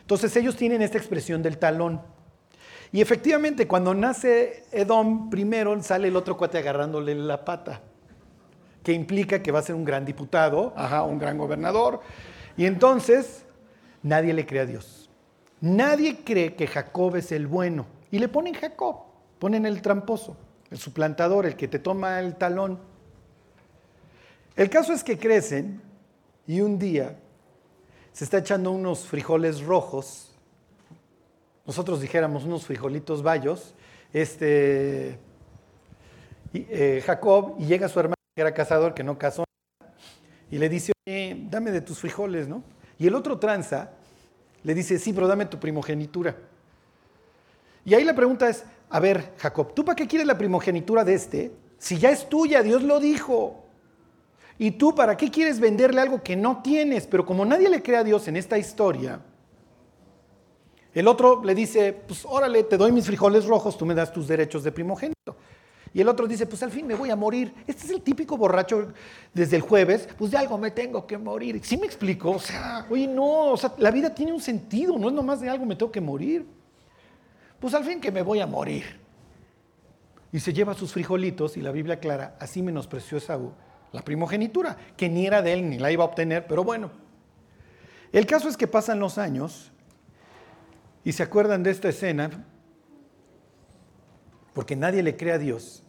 [0.00, 2.00] Entonces ellos tienen esta expresión del talón.
[2.92, 7.82] Y efectivamente, cuando nace Edom, primero sale el otro cuate agarrándole la pata,
[8.82, 12.00] que implica que va a ser un gran diputado, ajá, un gran gobernador.
[12.56, 13.44] Y entonces
[14.02, 15.10] nadie le cree a Dios.
[15.60, 17.86] Nadie cree que Jacob es el bueno.
[18.12, 18.98] Y le ponen Jacob,
[19.40, 20.36] ponen el tramposo,
[20.70, 22.78] el suplantador, el que te toma el talón.
[24.56, 25.82] El caso es que crecen
[26.46, 27.18] y un día
[28.12, 30.32] se está echando unos frijoles rojos,
[31.66, 33.74] nosotros dijéramos unos frijolitos bayos,
[34.14, 35.18] este,
[36.54, 39.44] eh, Jacob, y llega su hermano que era cazador, que no casó,
[40.50, 42.62] y le dice, oye, dame de tus frijoles, ¿no?
[42.98, 43.90] Y el otro tranza
[44.62, 46.34] le dice, sí, pero dame tu primogenitura.
[47.84, 51.12] Y ahí la pregunta es, a ver, Jacob, ¿tú para qué quieres la primogenitura de
[51.12, 51.52] este?
[51.76, 53.65] Si ya es tuya, Dios lo dijo.
[54.58, 57.06] ¿Y tú para qué quieres venderle algo que no tienes?
[57.06, 59.20] Pero como nadie le cree a Dios en esta historia,
[60.94, 64.26] el otro le dice, pues órale, te doy mis frijoles rojos, tú me das tus
[64.26, 65.36] derechos de primogénito.
[65.92, 67.54] Y el otro dice, pues al fin me voy a morir.
[67.66, 68.92] Este es el típico borracho
[69.32, 71.60] desde el jueves, pues de algo me tengo que morir.
[71.62, 72.30] ¿Sí me explico?
[72.30, 75.50] O sea, oye, no, o sea, la vida tiene un sentido, no es nomás de
[75.50, 76.46] algo me tengo que morir.
[77.60, 78.84] Pues al fin que me voy a morir.
[80.32, 83.52] Y se lleva sus frijolitos y la Biblia clara, así menospreció Saúl
[83.92, 86.90] la primogenitura, que ni era de él ni la iba a obtener, pero bueno.
[88.12, 89.72] El caso es que pasan los años
[91.04, 92.30] y se acuerdan de esta escena,
[94.54, 95.82] porque nadie le cree a Dios.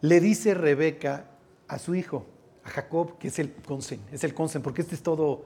[0.00, 1.26] Le dice Rebeca
[1.68, 2.26] a su hijo,
[2.64, 5.44] a Jacob, que es el consen, es el consen, porque este es todo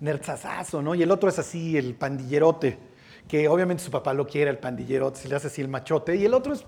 [0.00, 0.94] nerzazazo, ¿no?
[0.94, 2.78] Y el otro es así, el pandillerote,
[3.28, 6.24] que obviamente su papá lo quiere, el pandillerote, se le hace así el machote, y
[6.24, 6.64] el otro es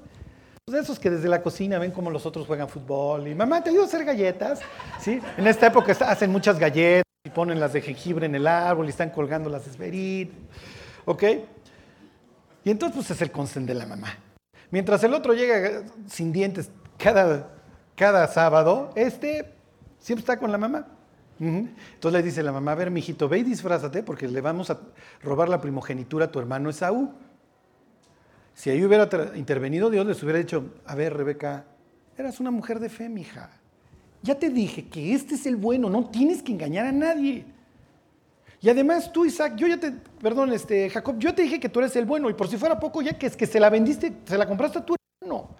[0.68, 3.70] pues, esos que desde la cocina ven cómo los otros juegan fútbol y mamá, ¿te
[3.70, 4.60] ayudo a hacer galletas?
[5.00, 5.20] ¿Sí?
[5.36, 8.90] En esta época hacen muchas galletas y ponen las de jengibre en el árbol y
[8.90, 10.36] están colgando las esferitas.
[11.04, 11.22] ¿Ok?
[12.64, 14.18] Y entonces pues es el consent de la mamá.
[14.70, 17.48] Mientras el otro llega sin dientes cada,
[17.96, 19.54] cada sábado, este
[19.98, 20.86] siempre está con la mamá.
[21.40, 24.80] Entonces le dice la mamá, a ver, mijito, ve y disfrázate porque le vamos a
[25.22, 27.14] robar la primogenitura a tu hermano Esaú.
[28.58, 31.64] Si ahí hubiera intervenido Dios, les hubiera dicho, a ver, Rebeca,
[32.16, 33.50] eras una mujer de fe, mija.
[34.20, 37.44] Ya te dije que este es el bueno, no tienes que engañar a nadie.
[38.60, 41.78] Y además tú, Isaac, yo ya te, perdón, este, Jacob, yo te dije que tú
[41.78, 44.12] eres el bueno y por si fuera poco, ya que es que se la vendiste,
[44.24, 45.50] se la compraste a tu hermano.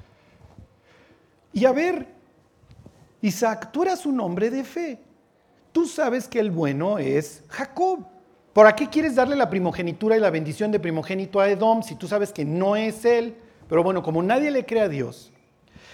[1.53, 2.05] Y a ver,
[3.23, 4.99] Isaac, tú eras un hombre de fe.
[5.71, 8.18] Tú sabes que el bueno es Jacob.
[8.59, 12.09] ¿Por qué quieres darle la primogenitura y la bendición de primogénito a Edom si tú
[12.09, 13.37] sabes que no es él?
[13.69, 15.31] Pero bueno, como nadie le cree a Dios,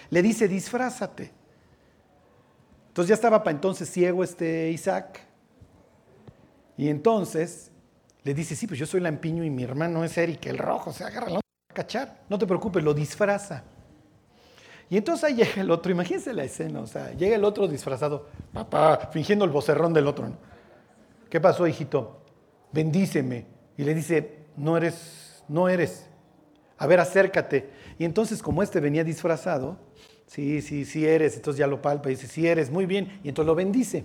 [0.09, 1.31] le dice, disfrázate.
[2.89, 5.21] Entonces ya estaba para entonces ciego este Isaac.
[6.79, 7.71] Y entonces
[8.23, 11.05] le dice, sí, pues yo soy Lampiño y mi hermano es Eric, el rojo, se
[11.05, 13.63] agarra, no a cachar, no te preocupes, lo disfraza.
[14.89, 18.27] Y entonces ahí llega el otro, imagínense la escena, o sea, llega el otro disfrazado,
[18.55, 20.33] papá, fingiendo el vocerrón del otro.
[21.29, 22.24] ¿Qué pasó, hijito?
[22.75, 23.47] Bendíceme.
[23.79, 26.09] Y le dice, no eres, no eres.
[26.77, 27.71] A ver, acércate.
[27.99, 29.79] Y entonces, como este venía disfrazado,
[30.27, 33.29] sí, sí, sí eres, entonces ya lo palpa y dice, sí eres, muy bien, y
[33.29, 34.05] entonces lo bendice.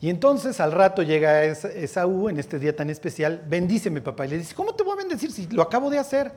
[0.00, 4.38] Y entonces al rato llega Esaú en este día tan especial, bendíceme papá, y le
[4.38, 6.32] dice, ¿cómo te voy a bendecir si lo acabo de hacer?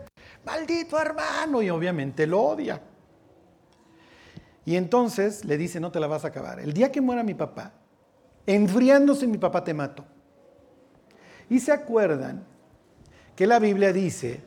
[0.46, 2.82] maldito hermano, y obviamente lo odia.
[4.66, 6.60] Y entonces le dice, no te la vas a acabar.
[6.60, 7.74] El día que muera mi papá,
[8.46, 10.06] enfriándose mi papá te mato.
[11.50, 12.46] Y se acuerdan
[13.36, 14.42] que la Biblia dice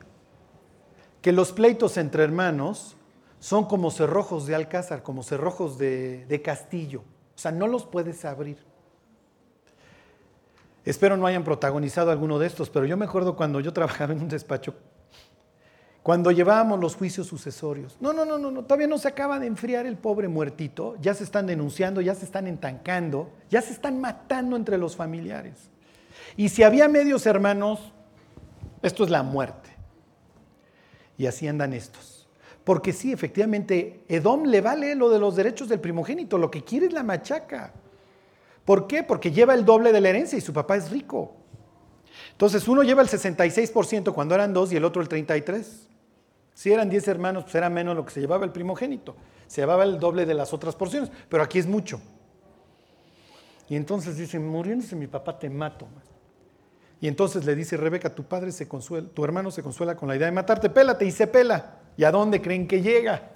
[1.22, 2.96] que los pleitos entre hermanos
[3.38, 7.00] son como cerrojos de alcázar, como cerrojos de, de castillo.
[7.35, 8.59] O sea, no los puedes abrir.
[10.85, 14.20] Espero no hayan protagonizado alguno de estos, pero yo me acuerdo cuando yo trabajaba en
[14.20, 14.74] un despacho
[16.07, 17.97] cuando llevábamos los juicios sucesorios.
[17.99, 21.25] No, no, no, no, todavía no se acaba de enfriar el pobre muertito, ya se
[21.25, 25.69] están denunciando, ya se están entancando, ya se están matando entre los familiares.
[26.37, 27.92] Y si había medios hermanos,
[28.83, 29.69] esto es la muerte.
[31.19, 32.29] Y así andan estos.
[32.62, 36.87] Porque sí, efectivamente, Edom le vale lo de los derechos del primogénito, lo que quiere
[36.87, 37.73] es la machaca.
[38.64, 39.03] ¿Por qué?
[39.03, 41.35] Porque lleva el doble de la herencia y su papá es rico.
[42.31, 45.86] Entonces uno lleva el 66% cuando eran dos y el otro el 33%.
[46.57, 49.14] Si eran 10 hermanos, pues era menos lo que se llevaba el primogénito.
[49.47, 52.01] Se llevaba el doble de las otras porciones, pero aquí es mucho.
[53.69, 55.87] Y entonces dice, muriéndose mi papá te mato.
[56.99, 60.16] Y entonces le dice Rebeca, tu padre se consuela, tu hermano se consuela con la
[60.16, 61.81] idea de matarte, pélate y se pela.
[61.95, 63.33] ¿Y a dónde creen que llega?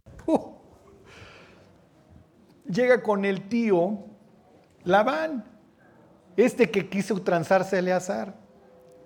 [2.64, 3.98] Llega con el tío
[4.84, 5.44] Labán,
[6.38, 8.34] este que quiso transarse a Eleazar,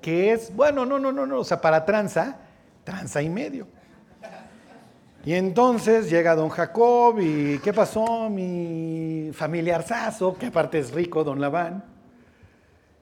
[0.01, 2.39] que es, bueno, no, no, no, no, o sea, para tranza,
[2.85, 3.74] tranza y medio.
[5.27, 8.29] Y entonces llega don Jacob y ¿qué pasó?
[8.29, 11.83] Mi familiar Sazo, que aparte es rico, don Labán.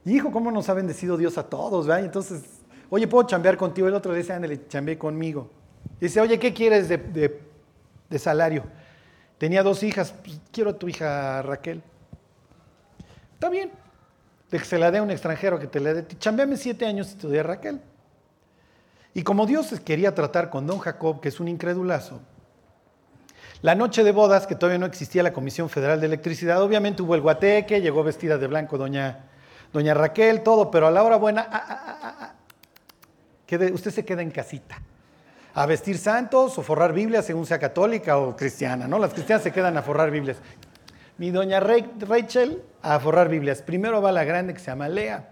[0.05, 1.87] Y hijo, ¿cómo nos ha bendecido Dios a todos?
[1.87, 2.05] ¿verdad?
[2.05, 2.43] entonces,
[2.91, 3.89] oye, ¿puedo chambear contigo?
[3.89, 5.51] El otro dice, ándale, chambeé conmigo.
[6.01, 7.41] dice, oye, ¿qué quieres de,
[8.19, 8.65] salario?
[9.39, 11.83] Tenía dos hijas, pues, quiero a tu hija Raquel.
[13.35, 13.73] Está bien,
[14.49, 16.07] de que se la dé a un extranjero que te la dé.
[16.19, 17.81] Chambeame siete años y te a Raquel.
[19.15, 22.21] Y como Dios quería tratar con don Jacob, que es un incredulazo,
[23.63, 27.15] la noche de bodas, que todavía no existía la Comisión Federal de Electricidad, obviamente hubo
[27.15, 29.27] el guateque, llegó vestida de blanco doña,
[29.73, 32.35] doña Raquel, todo, pero a la hora buena, ah, ah, ah,
[33.73, 34.83] usted se queda en casita.
[35.55, 38.99] A vestir santos o forrar Biblias según sea católica o cristiana, ¿no?
[38.99, 40.39] Las cristianas se quedan a forrar Biblias.
[41.19, 43.63] Mi doña Rachel a forrar Biblias.
[43.63, 45.32] Primero va la grande que se llama Lea.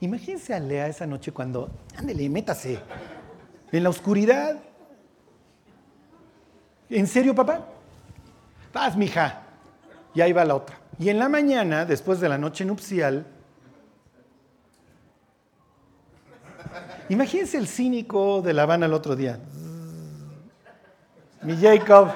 [0.00, 2.78] Imagínense a Lea esa noche cuando, ándele, métase,
[3.72, 4.56] en la oscuridad.
[6.88, 7.66] ¿En serio, papá?
[8.72, 9.42] Vas, mija.
[10.14, 10.78] Y ahí va la otra.
[10.98, 13.26] Y en la mañana, después de la noche nupcial,
[17.08, 19.38] imagínense el cínico de La Habana el otro día.
[21.42, 22.08] Mi Jacob.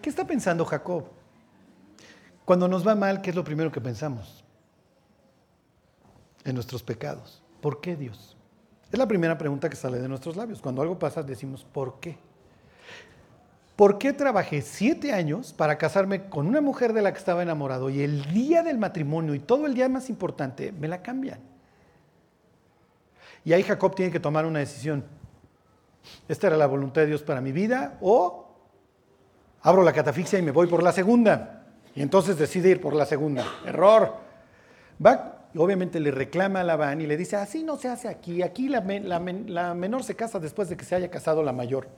[0.00, 1.17] ¿Qué está pensando Jacob?
[2.48, 4.42] Cuando nos va mal, ¿qué es lo primero que pensamos?
[6.44, 7.42] En nuestros pecados.
[7.60, 8.38] ¿Por qué Dios?
[8.90, 10.62] Es la primera pregunta que sale de nuestros labios.
[10.62, 12.16] Cuando algo pasa, decimos, ¿por qué?
[13.76, 17.90] ¿Por qué trabajé siete años para casarme con una mujer de la que estaba enamorado
[17.90, 21.40] y el día del matrimonio y todo el día más importante me la cambian?
[23.44, 25.04] Y ahí Jacob tiene que tomar una decisión.
[26.26, 28.54] ¿Esta era la voluntad de Dios para mi vida o
[29.60, 31.57] abro la catafixia y me voy por la segunda?
[31.98, 33.44] Y entonces decide ir por la segunda.
[33.66, 34.14] Error.
[35.04, 38.40] Va, obviamente le reclama a Labán y le dice, así no se hace aquí.
[38.40, 38.80] Aquí la,
[39.74, 41.88] menor se casa después de que se haya casado la mayor.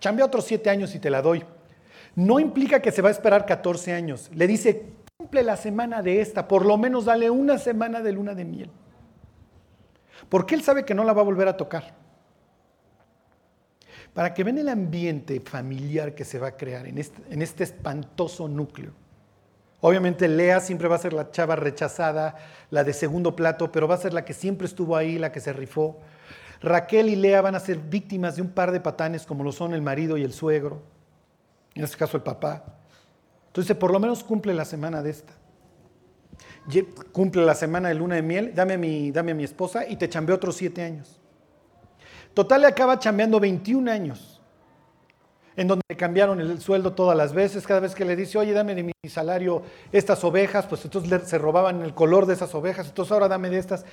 [0.00, 1.44] chambea otros siete años y te la doy.
[2.16, 4.28] No implica que se va a esperar 14 años.
[4.34, 8.34] Le dice, cumple la semana de esta, por lo menos dale una semana de luna
[8.34, 8.70] de miel.
[10.28, 11.94] Porque él sabe que no la va a volver a tocar.
[14.12, 18.92] Para que vean el ambiente familiar que se va a crear en este espantoso núcleo.
[19.80, 22.36] Obviamente Lea siempre va a ser la chava rechazada,
[22.70, 25.40] la de segundo plato, pero va a ser la que siempre estuvo ahí, la que
[25.40, 25.98] se rifó.
[26.60, 29.72] Raquel y Lea van a ser víctimas de un par de patanes como lo son
[29.72, 30.82] el marido y el suegro,
[31.74, 32.64] en este caso el papá.
[33.46, 35.32] Entonces, por lo menos cumple la semana de esta.
[37.12, 39.96] Cumple la semana de luna de miel, dame a mi, dame a mi esposa y
[39.96, 41.18] te chambeó otros siete años.
[42.34, 44.29] Total le acaba chambeando 21 años,
[45.56, 48.52] en donde le cambiaron el sueldo todas las veces, cada vez que le dice, oye,
[48.52, 52.88] dame de mi salario estas ovejas, pues entonces se robaban el color de esas ovejas,
[52.88, 53.84] entonces ahora dame de estas.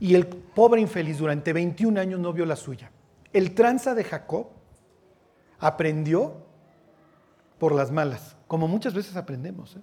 [0.00, 2.90] Y el pobre infeliz durante 21 años no vio la suya.
[3.32, 4.48] El tranza de Jacob
[5.58, 6.46] aprendió
[7.58, 9.76] por las malas, como muchas veces aprendemos.
[9.76, 9.80] ¿eh?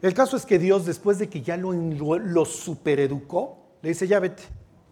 [0.00, 4.20] El caso es que Dios, después de que ya lo, lo supereducó, le dice, ya
[4.20, 4.44] vete,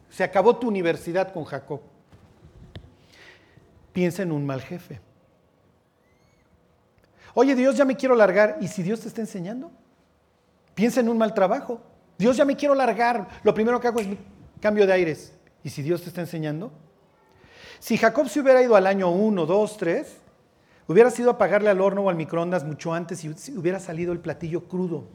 [0.09, 1.81] se acabó tu universidad con Jacob.
[3.97, 5.01] Piensa en un mal jefe.
[7.33, 8.59] Oye, Dios, ya me quiero largar.
[8.61, 9.73] ¿Y si Dios te está enseñando?
[10.75, 11.81] Piensa en un mal trabajo.
[12.19, 13.27] Dios, ya me quiero largar.
[13.43, 14.09] Lo primero que hago es
[14.61, 15.33] cambio de aires.
[15.65, 16.73] ¿Y si Dios te está enseñando?
[17.79, 20.17] Si Jacob se hubiera ido al año 1, 2, 3,
[20.89, 24.69] hubiera sido apagarle al horno o al microondas mucho antes y hubiera salido el platillo
[24.69, 25.09] crudo.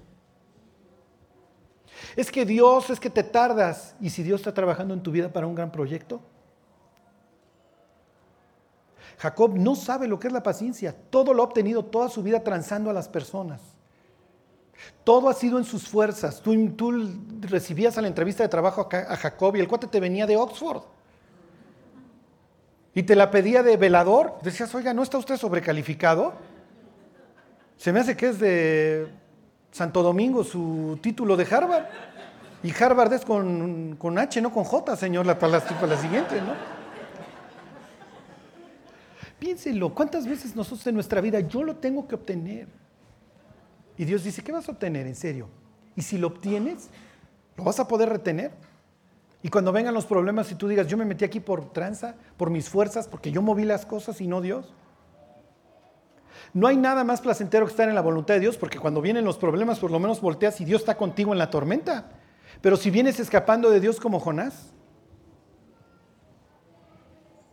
[2.15, 3.95] Es que Dios, es que te tardas.
[4.01, 6.23] ¿Y si Dios está trabajando en tu vida para un gran proyecto?
[9.17, 10.95] Jacob no sabe lo que es la paciencia.
[11.09, 13.61] Todo lo ha obtenido toda su vida transando a las personas.
[15.03, 16.41] Todo ha sido en sus fuerzas.
[16.41, 17.09] Tú,
[17.41, 20.83] recibías a la entrevista de trabajo a, Jacob y el cuate te venía de Oxford.
[22.93, 24.37] Y te la pedía de velador.
[24.41, 26.33] Decías, oiga, ¿no está usted sobrecalificado?
[27.77, 29.07] Se me hace que es de
[29.71, 31.85] Santo Domingo su título de Harvard.
[32.63, 36.80] Y Harvard es con, H, no con J, señor, para la, para la siguiente, ¿no?
[39.41, 42.67] Piénselo, ¿cuántas veces nosotros en nuestra vida yo lo tengo que obtener?
[43.97, 45.49] Y Dios dice, ¿qué vas a obtener en serio?
[45.95, 46.91] Y si lo obtienes,
[47.57, 48.51] ¿lo vas a poder retener?
[49.41, 52.51] Y cuando vengan los problemas y tú digas, yo me metí aquí por tranza, por
[52.51, 54.75] mis fuerzas, porque yo moví las cosas y no Dios.
[56.53, 59.25] No hay nada más placentero que estar en la voluntad de Dios, porque cuando vienen
[59.25, 62.11] los problemas, por lo menos volteas y Dios está contigo en la tormenta.
[62.61, 64.71] Pero si vienes escapando de Dios como Jonás,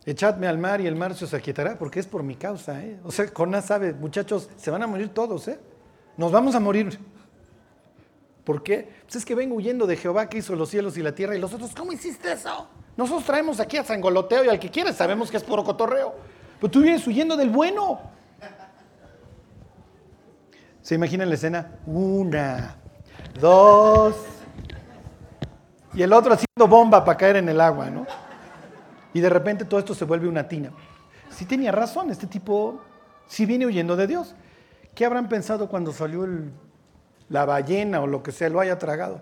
[0.05, 2.83] echadme al mar y el mar se os aquietará, porque es por mi causa.
[2.83, 2.99] ¿eh?
[3.03, 5.59] O sea, Jonás sabe, muchachos, se van a morir todos, ¿eh?
[6.17, 6.99] Nos vamos a morir.
[8.43, 8.89] ¿Por qué?
[9.03, 11.39] Pues es que vengo huyendo de Jehová que hizo los cielos y la tierra y
[11.39, 12.67] los otros, ¿cómo hiciste eso?
[12.97, 16.15] Nosotros traemos aquí a Sangoloteo y al que quieres sabemos que es puro cotorreo.
[16.59, 17.99] Pero tú vienes huyendo del bueno.
[20.81, 21.79] ¿Se imaginan la escena?
[21.85, 22.75] Una,
[23.39, 24.15] dos,
[25.93, 28.05] y el otro haciendo bomba para caer en el agua, ¿no?
[29.13, 30.71] Y de repente todo esto se vuelve una tina.
[31.29, 32.81] Sí tenía razón, este tipo
[33.27, 34.35] sí viene huyendo de Dios.
[34.95, 36.27] ¿Qué habrán pensado cuando salió
[37.29, 39.21] la ballena o lo que sea, lo haya tragado?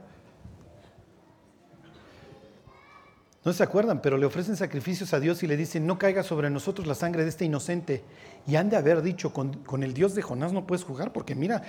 [3.45, 6.50] No se acuerdan, pero le ofrecen sacrificios a Dios y le dicen, no caiga sobre
[6.50, 8.04] nosotros la sangre de este inocente.
[8.45, 11.34] Y han de haber dicho, con, con, el Dios de Jonás no puedes jugar, porque
[11.34, 11.62] mira,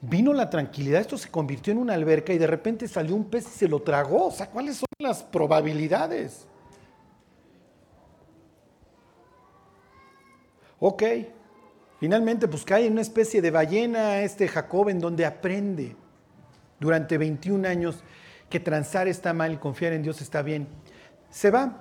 [0.00, 3.46] vino la tranquilidad, esto se convirtió en una alberca y de repente salió un pez
[3.46, 4.26] y se lo tragó.
[4.26, 6.46] O sea, ¿cuáles son las probabilidades?
[10.86, 11.02] Ok,
[11.98, 15.96] Finalmente, pues cae en una especie de ballena este Jacob en donde aprende
[16.78, 18.04] durante 21 años
[18.50, 20.68] que transar está mal y confiar en Dios está bien.
[21.30, 21.78] Se va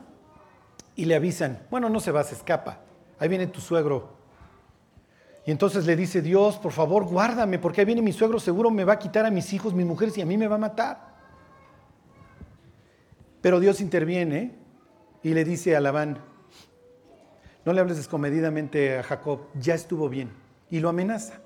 [0.96, 2.80] y le avisan, bueno, no se va, se escapa.
[3.20, 4.14] Ahí viene tu suegro.
[5.46, 8.86] Y entonces le dice, Dios, por favor, guárdame, porque ahí viene mi suegro, seguro me
[8.86, 11.16] va a quitar a mis hijos, mis mujeres y a mí me va a matar.
[13.42, 14.56] Pero Dios interviene
[15.22, 16.32] y le dice a Labán,
[17.66, 20.32] no le hables descomedidamente a Jacob, ya estuvo bien.
[20.70, 21.40] Y lo amenaza.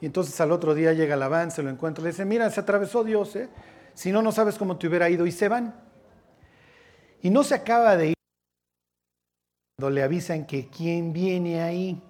[0.00, 3.02] Y entonces al otro día llega Labán, se lo encuentra, le dice, mira, se atravesó
[3.02, 3.48] Dios, ¿eh?
[3.94, 5.26] si no, no sabes cómo te hubiera ido.
[5.26, 5.74] Y se van.
[7.22, 8.14] Y no se acaba de ir
[9.76, 12.02] cuando le avisan que quién viene ahí.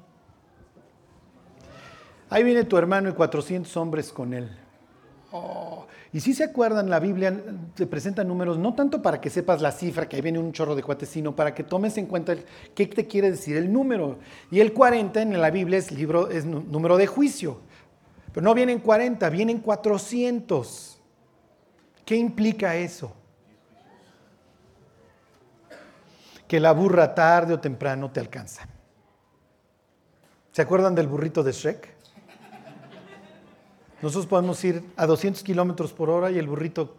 [2.28, 4.65] Ahí viene tu hermano y 400 hombres con él.
[5.37, 7.34] Oh, y si se acuerdan, la Biblia
[7.74, 10.74] te presenta números no tanto para que sepas la cifra, que ahí viene un chorro
[10.74, 12.34] de cuates, sino para que tomes en cuenta
[12.74, 14.18] qué te quiere decir el número.
[14.51, 17.61] Y el 40 en la Biblia es, es número de juicio.
[18.32, 21.01] Pero no vienen 40, vienen 400.
[22.05, 23.12] ¿Qué implica eso?
[26.47, 28.68] que la burra tarde o temprano te alcanza.
[30.53, 31.95] ¿Se acuerdan del burrito de Shrek?
[34.03, 36.97] Nosotros podemos ir a 200 kilómetros por hora y el burrito...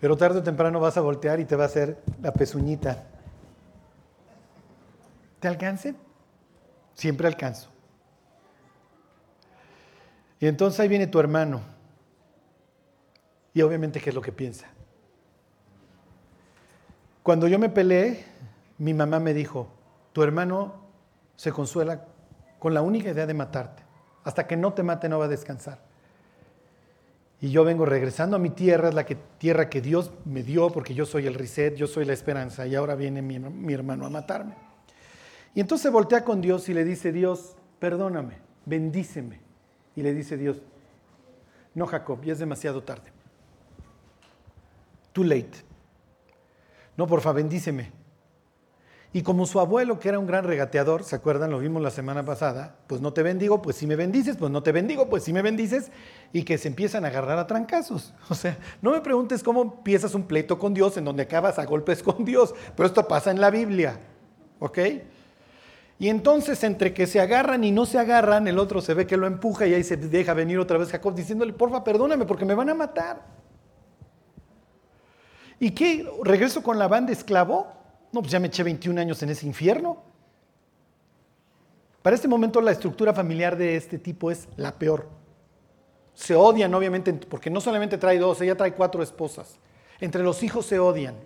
[0.00, 3.04] Pero tarde o temprano vas a voltear y te va a hacer la pezuñita.
[5.40, 5.94] ¿Te alcance?
[6.92, 7.70] Siempre alcanzo.
[10.40, 11.62] Y entonces ahí viene tu hermano.
[13.54, 14.66] Y obviamente, ¿qué es lo que piensa?
[17.22, 18.26] Cuando yo me peleé,
[18.76, 19.68] mi mamá me dijo,
[20.12, 20.74] tu hermano
[21.36, 22.04] se consuela
[22.58, 23.83] con la única idea de matarte.
[24.24, 25.78] Hasta que no te mate no va a descansar.
[27.40, 30.70] Y yo vengo regresando a mi tierra, es la que, tierra que Dios me dio,
[30.70, 34.10] porque yo soy el reset, yo soy la esperanza, y ahora viene mi, hermano a
[34.10, 34.54] matarme.
[35.54, 39.40] Y entonces voltea con Dios y le dice, Dios, perdóname, bendíceme.
[39.94, 40.62] Y le dice Dios,
[41.74, 43.12] no Jacob, ya es demasiado tarde.
[45.12, 45.52] Too late.
[46.96, 47.92] No, porfa, bendíceme.
[49.14, 51.52] Y como su abuelo, que era un gran regateador, ¿se acuerdan?
[51.52, 54.64] Lo vimos la semana pasada, pues no te bendigo, pues si me bendices, pues no
[54.64, 55.92] te bendigo, pues si me bendices,
[56.32, 58.12] y que se empiezan a agarrar a trancazos.
[58.28, 61.64] O sea, no me preguntes cómo empiezas un pleito con Dios en donde acabas a
[61.64, 64.00] golpes con Dios, pero esto pasa en la Biblia,
[64.58, 64.78] ¿ok?
[66.00, 69.16] Y entonces entre que se agarran y no se agarran, el otro se ve que
[69.16, 72.54] lo empuja y ahí se deja venir otra vez Jacob diciéndole, porfa, perdóname porque me
[72.54, 73.22] van a matar.
[75.60, 76.04] ¿Y qué?
[76.24, 77.83] ¿Regreso con la banda esclavo?
[78.14, 80.00] No, pues ya me eché 21 años en ese infierno.
[82.00, 85.08] Para este momento la estructura familiar de este tipo es la peor.
[86.14, 89.58] Se odian, obviamente, porque no solamente trae dos, ella trae cuatro esposas.
[89.98, 91.16] Entre los hijos se odian.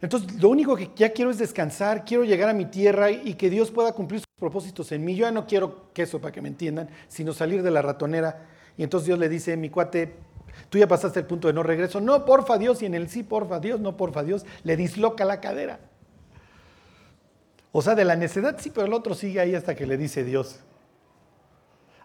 [0.00, 3.50] Entonces, lo único que ya quiero es descansar, quiero llegar a mi tierra y que
[3.50, 5.16] Dios pueda cumplir sus propósitos en mí.
[5.16, 8.46] Yo ya no quiero queso, para que me entiendan, sino salir de la ratonera.
[8.76, 10.14] Y entonces Dios le dice, mi cuate,
[10.68, 12.00] tú ya pasaste el punto de no regreso.
[12.00, 15.40] No, porfa Dios, y en el sí, porfa Dios, no, porfa Dios, le disloca la
[15.40, 15.80] cadera.
[17.72, 20.24] O sea, de la necedad sí, pero el otro sigue ahí hasta que le dice
[20.24, 20.60] Dios,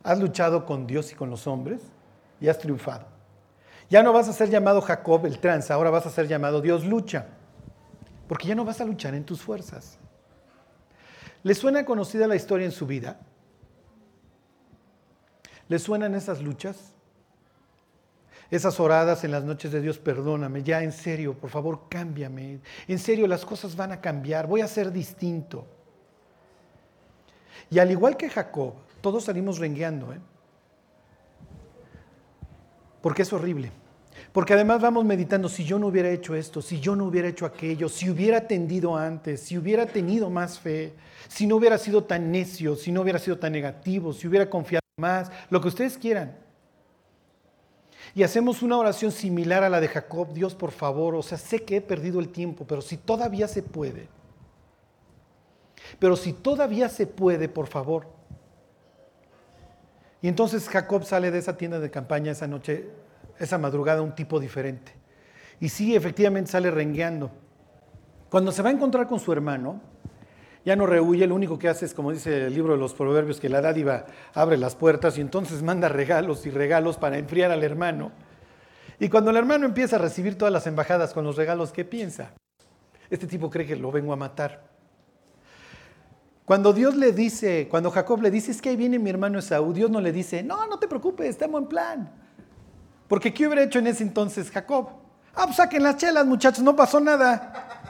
[0.04, 1.82] has luchado con Dios y con los hombres
[2.39, 3.06] y has triunfado.
[3.89, 6.86] Ya no vas a ser llamado Jacob el tranza, ahora vas a ser llamado Dios
[6.86, 7.28] lucha,
[8.28, 9.97] porque ya no vas a luchar en tus fuerzas.
[11.43, 13.20] ¿Le suena conocida la historia en su vida?
[15.68, 16.91] ¿Le suenan esas luchas?
[18.52, 22.60] Esas oradas en las noches de Dios, perdóname, ya en serio, por favor, cámbiame.
[22.86, 25.66] En serio, las cosas van a cambiar, voy a ser distinto.
[27.70, 30.20] Y al igual que Jacob, todos salimos rengueando, ¿eh?
[33.02, 33.72] Porque es horrible.
[34.34, 37.45] Porque además vamos meditando, si yo no hubiera hecho esto, si yo no hubiera hecho
[37.45, 40.93] aquello, si hubiera atendido antes, si hubiera tenido más fe,
[41.30, 44.82] si no hubiera sido tan necio, si no hubiera sido tan negativo, si hubiera confiado
[44.97, 46.38] más, lo que ustedes quieran.
[48.14, 51.64] Y hacemos una oración similar a la de Jacob, Dios por favor, o sea, sé
[51.64, 54.09] que he perdido el tiempo, pero si todavía se puede,
[55.99, 58.07] pero si todavía se puede, por favor.
[60.22, 62.89] Y entonces Jacob sale de esa tienda de campaña esa noche,
[63.39, 64.93] esa madrugada, un tipo diferente.
[65.59, 67.32] Y sí, efectivamente sale rengueando.
[68.30, 69.82] Cuando se va a encontrar con su hermano,
[70.64, 73.39] ya no rehuye, lo único que hace es, como dice el libro de los proverbios,
[73.39, 77.64] que la dádiva abre las puertas y entonces manda regalos y regalos para enfriar al
[77.64, 78.12] hermano.
[78.99, 82.34] Y cuando el hermano empieza a recibir todas las embajadas con los regalos, ¿qué piensa?
[83.09, 84.70] Este tipo cree que lo vengo a matar.
[86.45, 89.74] Cuando Dios le dice, cuando Jacob le dice, es que ahí viene mi hermano Esaú,
[89.74, 92.12] Dios no le dice, no, no te preocupes, estamos en plan.
[93.07, 94.89] Porque ¿qué hubiera hecho en ese entonces Jacob?
[95.34, 97.80] Ah, pues saquen las chelas, muchachos, no pasó nada.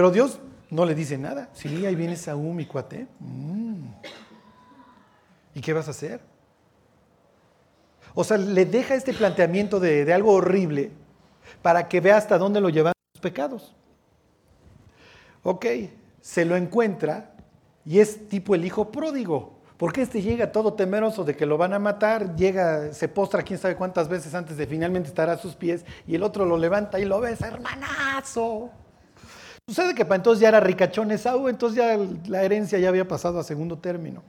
[0.00, 0.40] Pero Dios
[0.70, 1.50] no le dice nada.
[1.52, 3.06] Sí, ahí viene Saúl, mi cuate.
[3.18, 3.84] Mm.
[5.54, 6.22] ¿Y qué vas a hacer?
[8.14, 10.90] O sea, le deja este planteamiento de, de algo horrible
[11.60, 13.74] para que vea hasta dónde lo llevan sus pecados.
[15.42, 15.66] Ok,
[16.22, 17.34] se lo encuentra
[17.84, 19.58] y es tipo el hijo pródigo.
[19.76, 23.58] Porque este llega todo temeroso de que lo van a matar, llega, se postra quién
[23.58, 26.98] sabe cuántas veces antes de finalmente estar a sus pies, y el otro lo levanta
[26.98, 28.70] y lo besa, hermanazo.
[29.70, 31.96] Sucede que para entonces ya era ricachón Esaú, entonces ya
[32.28, 34.20] la herencia ya había pasado a segundo término.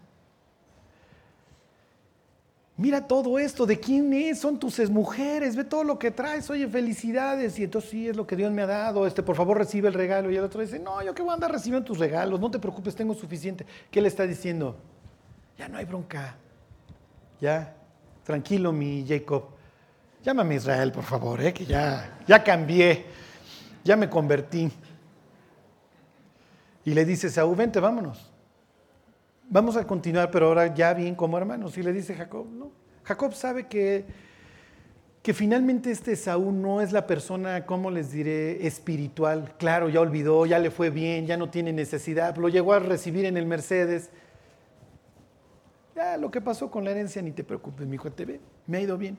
[2.77, 4.39] Mira todo esto, ¿de quién es?
[4.39, 7.57] Son tus mujeres, ve todo lo que traes, oye, felicidades.
[7.57, 9.95] Y entonces sí, es lo que Dios me ha dado, este, por favor recibe el
[9.95, 10.29] regalo.
[10.29, 12.59] Y el otro dice, no, yo qué voy a andar recibiendo tus regalos, no te
[12.59, 13.65] preocupes, tengo suficiente.
[13.89, 14.75] ¿Qué le está diciendo?
[15.57, 16.35] Ya no hay bronca.
[17.39, 17.73] Ya,
[18.23, 19.45] tranquilo mi Jacob.
[20.23, 21.51] Llámame Israel, por favor, ¿eh?
[21.51, 23.05] que ya, ya cambié,
[23.83, 24.71] ya me convertí.
[26.83, 28.31] Y le dice Saúl, vente, vámonos.
[29.49, 31.77] Vamos a continuar, pero ahora ya bien como hermanos.
[31.77, 32.71] Y le dice Jacob, no.
[33.03, 34.05] Jacob sabe que
[35.21, 39.53] que finalmente este Saúl no es la persona, ¿cómo les diré?, espiritual.
[39.57, 43.25] Claro, ya olvidó, ya le fue bien, ya no tiene necesidad, lo llegó a recibir
[43.25, 44.09] en el Mercedes.
[45.95, 48.77] Ya lo que pasó con la herencia, ni te preocupes, mi hijo, te ve, me
[48.77, 49.17] ha ido bien.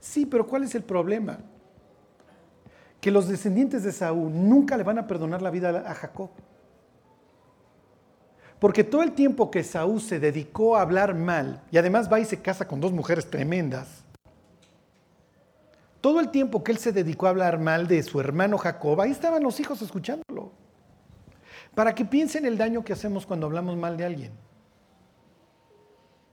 [0.00, 1.38] Sí, pero ¿cuál es el problema?
[3.00, 6.30] Que los descendientes de Saúl nunca le van a perdonar la vida a Jacob.
[8.60, 12.26] Porque todo el tiempo que Saúl se dedicó a hablar mal, y además va y
[12.26, 14.04] se casa con dos mujeres tremendas,
[16.00, 19.10] todo el tiempo que él se dedicó a hablar mal de su hermano Jacob, ahí
[19.10, 20.52] estaban los hijos escuchándolo.
[21.74, 24.32] Para que piensen el daño que hacemos cuando hablamos mal de alguien.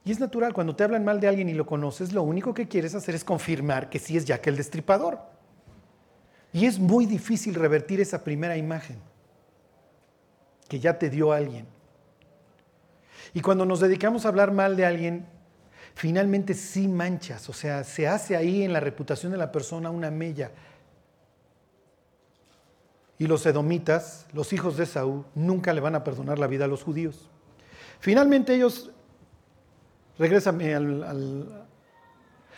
[0.04, 2.68] Y es natural, cuando te hablan mal de alguien y lo conoces, lo único que
[2.68, 5.20] quieres hacer es confirmar que sí es Jack el destripador.
[6.54, 8.98] Y es muy difícil revertir esa primera imagen
[10.70, 11.77] que ya te dio alguien.
[13.38, 15.28] Y cuando nos dedicamos a hablar mal de alguien,
[15.94, 20.10] finalmente sí manchas, o sea, se hace ahí en la reputación de la persona una
[20.10, 20.50] mella.
[23.20, 26.68] Y los edomitas, los hijos de Saúl, nunca le van a perdonar la vida a
[26.68, 27.30] los judíos.
[28.00, 28.90] Finalmente ellos
[30.18, 31.68] regresan al,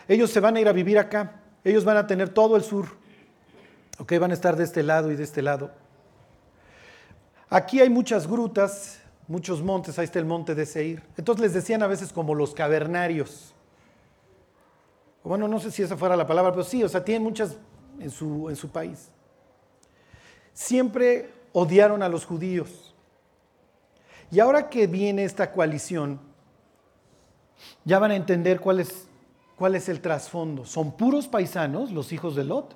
[0.07, 2.87] ellos se van a ir a vivir acá, ellos van a tener todo el sur,
[3.97, 5.71] ok, van a estar de este lado y de este lado.
[7.49, 8.98] Aquí hay muchas grutas,
[9.29, 11.03] muchos montes, ahí está el monte de Seir.
[11.15, 13.53] Entonces les decían a veces como los cavernarios.
[15.23, 17.55] Bueno, no sé si esa fuera la palabra, pero sí, o sea, tienen muchas
[17.99, 19.09] en su, en su país.
[20.51, 22.95] Siempre odiaron a los judíos.
[24.31, 26.19] Y ahora que viene esta coalición,
[27.85, 29.07] ya van a entender cuál es,
[29.55, 30.65] cuál es el trasfondo.
[30.65, 32.75] Son puros paisanos los hijos de Lot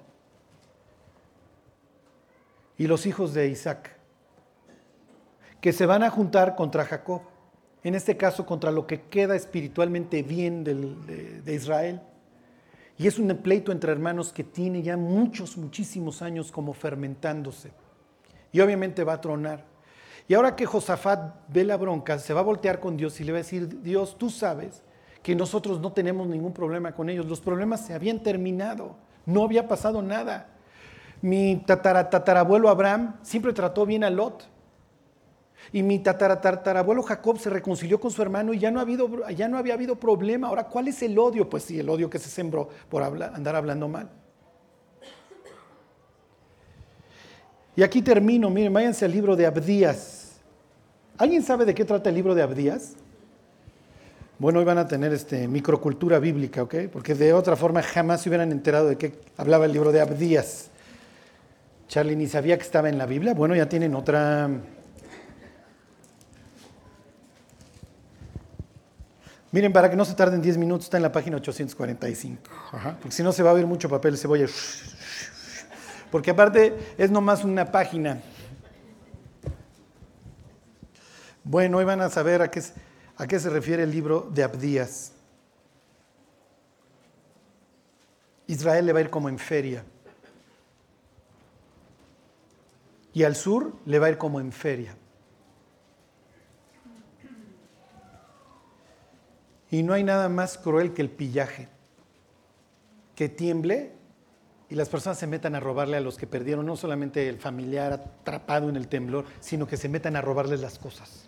[2.77, 3.97] y los hijos de Isaac
[5.63, 7.21] que se van a juntar contra Jacob,
[7.85, 12.01] en este caso contra lo que queda espiritualmente bien de, Israel.
[12.97, 17.71] Y es un pleito entre hermanos que tiene ya muchos, muchísimos años como fermentándose.
[18.51, 19.63] Y obviamente va a tronar.
[20.27, 23.31] Y ahora que Josafat ve la bronca, se va a voltear con Dios y le
[23.31, 24.83] va a decir, Dios, tú sabes
[25.21, 27.25] que nosotros no tenemos ningún problema con ellos.
[27.25, 28.97] Los problemas se habían terminado.
[29.25, 30.49] No había pasado nada.
[31.21, 34.51] Mi tatarabuelo Abraham siempre trató bien a Lot.
[35.71, 39.47] Y mi tatarabuelo Jacob se reconcilió con su hermano y ya no, ha habido, ya
[39.47, 40.47] no había habido problema.
[40.47, 41.49] Ahora, ¿cuál es el odio?
[41.49, 44.09] Pues sí, el odio que se sembró por andar hablando mal.
[47.75, 50.41] Y aquí termino, miren, váyanse al libro de Abdías.
[51.17, 52.95] ¿Alguien sabe de qué trata el libro de Abdías?
[54.37, 56.75] Bueno, hoy van a tener este, microcultura bíblica, ¿ok?
[56.91, 60.69] Porque de otra forma jamás se hubieran enterado de qué hablaba el libro de Abdías.
[61.87, 63.33] Charlie ni sabía que estaba en la Biblia.
[63.33, 64.49] Bueno, ya tienen otra,
[69.53, 72.41] Miren, para que no se tarden 10 minutos, está en la página 845.
[72.99, 74.47] porque si no se va a ver mucho papel cebolla.
[76.09, 78.19] Porque aparte es nomás una página.
[81.43, 82.63] Bueno, hoy van a saber a qué,
[83.15, 85.11] a qué se refiere el libro de Abdías.
[88.47, 89.85] Israel le va a ir como en feria.
[93.13, 94.95] Y al sur le va a ir como en feria.
[99.73, 101.67] Y no hay nada más cruel que el pillaje,
[103.15, 103.91] que tiemble
[104.69, 107.91] y las personas se metan a robarle a los que perdieron no solamente el familiar
[107.91, 111.27] atrapado en el temblor, sino que se metan a robarles las cosas.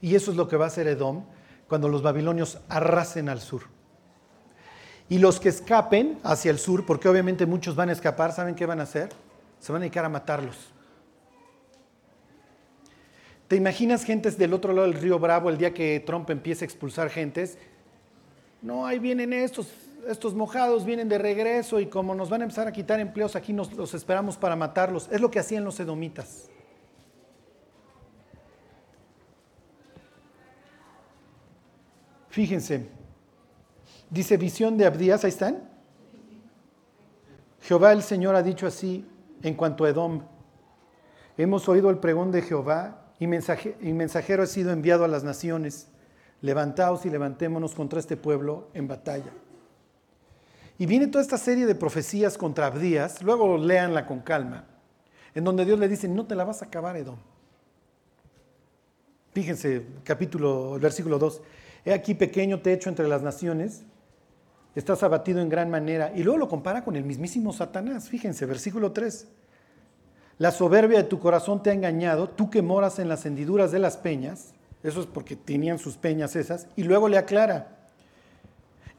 [0.00, 1.24] Y eso es lo que va a hacer Edom
[1.66, 3.62] cuando los babilonios arrasen al sur.
[5.08, 8.64] Y los que escapen hacia el sur, porque obviamente muchos van a escapar, ¿saben qué
[8.64, 9.08] van a hacer?
[9.58, 10.72] Se van a dedicar a matarlos.
[13.48, 16.66] ¿Te imaginas gentes del otro lado del río Bravo el día que Trump empiece a
[16.66, 17.58] expulsar gentes?
[18.62, 19.70] No, ahí vienen estos,
[20.08, 23.52] estos mojados, vienen de regreso y como nos van a empezar a quitar empleos, aquí
[23.52, 25.08] nos los esperamos para matarlos.
[25.12, 26.48] Es lo que hacían los edomitas.
[32.30, 32.88] Fíjense,
[34.08, 35.68] dice visión de Abdías, ahí están.
[37.60, 39.06] Jehová el Señor ha dicho así
[39.42, 40.22] en cuanto a Edom.
[41.36, 45.88] Hemos oído el pregón de Jehová y, mensajero ha sido enviado a las naciones.
[46.40, 49.32] Levantaos y levantémonos contra este pueblo en batalla.
[50.78, 54.66] Y viene toda esta serie de profecías contra Abdías, luego léanla con calma,
[55.34, 57.16] en donde Dios le dice, no te la vas a acabar, Edom.
[59.32, 61.42] Fíjense, capítulo, versículo 2.
[61.84, 63.84] He aquí pequeño te hecho entre las naciones,
[64.74, 66.12] estás abatido en gran manera.
[66.14, 68.08] Y luego lo compara con el mismísimo Satanás.
[68.08, 69.28] Fíjense, versículo 3.
[70.38, 73.78] La soberbia de tu corazón te ha engañado, tú que moras en las hendiduras de
[73.78, 77.68] las peñas, eso es porque tenían sus peñas esas, y luego le aclara,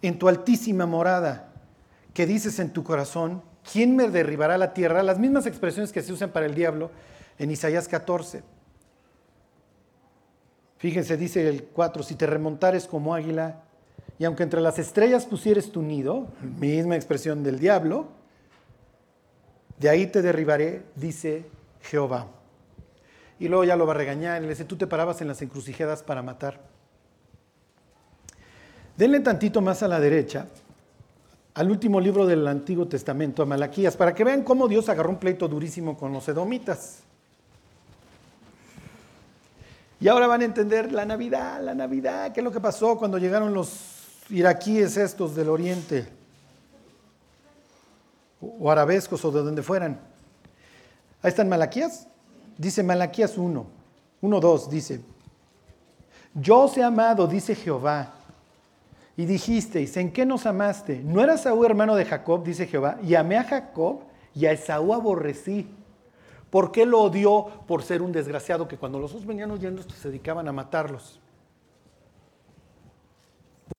[0.01, 1.51] en tu altísima morada,
[2.13, 5.03] que dices en tu corazón, ¿quién me derribará la tierra?
[5.03, 6.91] Las mismas expresiones que se usan para el diablo
[7.37, 8.43] en Isaías 14.
[10.77, 13.63] Fíjense, dice el 4, si te remontares como águila,
[14.17, 16.27] y aunque entre las estrellas pusieres tu nido,
[16.59, 18.07] misma expresión del diablo,
[19.77, 21.45] de ahí te derribaré, dice
[21.81, 22.27] Jehová.
[23.39, 26.03] Y luego ya lo va a regañar, le dice, tú te parabas en las encrucijadas
[26.03, 26.59] para matar.
[28.95, 30.47] Denle tantito más a la derecha,
[31.53, 35.19] al último libro del Antiguo Testamento, a Malaquías, para que vean cómo Dios agarró un
[35.19, 36.99] pleito durísimo con los edomitas.
[39.99, 43.17] Y ahora van a entender la Navidad, la Navidad, qué es lo que pasó cuando
[43.17, 46.07] llegaron los iraquíes estos del oriente,
[48.41, 49.99] o arabescos o de donde fueran.
[51.21, 52.07] Ahí están Malaquías.
[52.57, 53.65] Dice Malaquías 1,
[54.21, 55.01] 1, 2, dice,
[56.33, 58.13] yo os he amado, dice Jehová,
[59.17, 61.01] y dijisteis, ¿en qué nos amaste?
[61.03, 62.97] ¿No era Saúl hermano de Jacob, dice Jehová?
[63.03, 65.67] Y amé a Jacob y a Esaú aborrecí.
[66.49, 67.45] ¿Por qué lo odió?
[67.67, 71.19] Por ser un desgraciado que cuando los dos venían huyendo se dedicaban a matarlos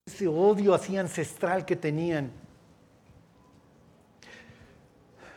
[0.06, 2.30] ese odio así ancestral que tenían.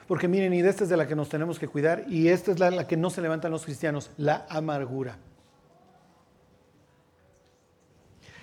[0.10, 2.52] Porque miren, y de esta es de la que nos tenemos que cuidar, y esta
[2.52, 5.20] es la, que no se levantan los cristianos, la amargura.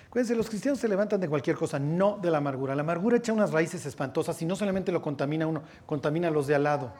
[0.07, 2.73] Acuérdense, los cristianos se levantan de cualquier cosa, no de la amargura.
[2.73, 6.47] La amargura echa unas raíces espantosas y no solamente lo contamina uno, contamina a los
[6.47, 6.93] de al lado.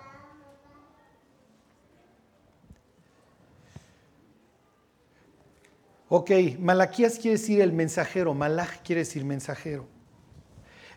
[6.10, 9.88] Ok, Malaquías quiere decir el mensajero, Malach quiere decir mensajero.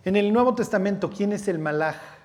[0.05, 2.20] En el Nuevo Testamento, ¿quién es el Malach?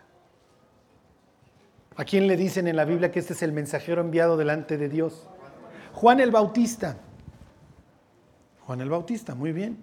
[1.97, 4.89] ¿A quién le dicen en la Biblia que este es el mensajero enviado delante de
[4.89, 5.27] Dios?
[5.93, 6.97] Juan el Bautista.
[8.65, 9.77] Juan el Bautista, muy bien.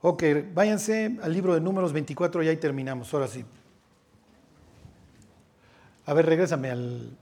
[0.00, 0.22] Ok,
[0.54, 3.44] váyanse al libro de Números 24 y ahí terminamos, ahora sí.
[6.06, 7.16] A ver, regrésame al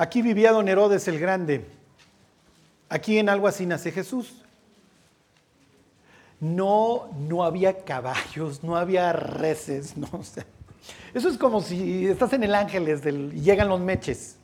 [0.00, 1.66] Aquí vivía don Herodes el Grande.
[2.88, 4.42] Aquí en así nace Jesús.
[6.40, 10.08] No, no había caballos, no había reses, no
[11.14, 14.36] Eso es como si estás en el Ángeles y llegan los meches.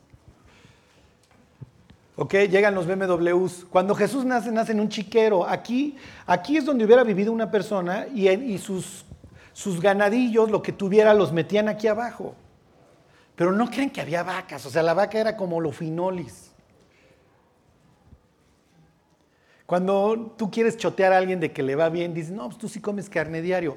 [2.16, 2.34] ¿Ok?
[2.50, 3.66] Llegan los BMWs.
[3.70, 5.46] Cuando Jesús nace, nace en un chiquero.
[5.46, 9.04] Aquí, aquí es donde hubiera vivido una persona y, y sus,
[9.52, 12.34] sus ganadillos, lo que tuviera, los metían aquí abajo.
[13.36, 16.45] Pero no creen que había vacas, o sea, la vaca era como lo finolis.
[19.66, 22.68] Cuando tú quieres chotear a alguien de que le va bien, dices, no, pues tú
[22.68, 23.76] sí comes carne diario.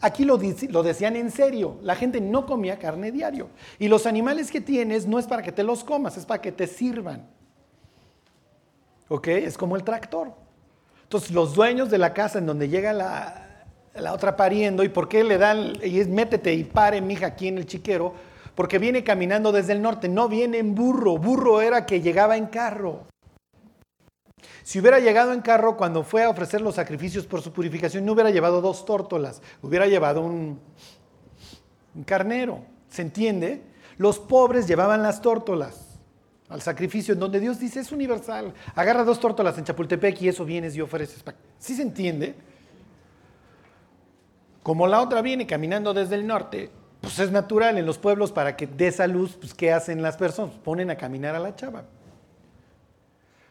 [0.00, 3.48] Aquí lo, decían en serio, la gente no comía carne diario.
[3.78, 6.52] Y los animales que tienes no es para que te los comas, es para que
[6.52, 7.28] te sirvan.
[9.08, 9.28] ¿Ok?
[9.28, 10.32] Es como el tractor.
[11.04, 13.64] Entonces los dueños de la casa en donde llega la,
[13.94, 17.48] la otra pariendo, ¿y por qué le dan, y es métete y pare, mija, aquí
[17.48, 18.14] en el chiquero?
[18.58, 22.46] porque viene caminando desde el norte, no viene en burro, burro era que llegaba en
[22.46, 23.06] carro.
[24.68, 28.12] Si hubiera llegado en carro cuando fue a ofrecer los sacrificios por su purificación, no
[28.12, 30.60] hubiera llevado dos tórtolas, hubiera llevado un,
[32.04, 32.66] carnero.
[32.90, 33.62] ¿Se entiende?
[33.96, 35.98] Los pobres llevaban las tórtolas
[36.50, 38.52] al sacrificio, en donde Dios dice es universal.
[38.74, 41.24] Agarra dos tórtolas en Chapultepec y eso vienes y ofreces.
[41.58, 42.34] ¿Sí se entiende?
[44.62, 48.54] Como la otra viene caminando desde el norte, pues es natural en los pueblos para
[48.54, 50.56] que dé esa luz, pues ¿qué hacen las personas?
[50.56, 51.84] Ponen a caminar a la chava.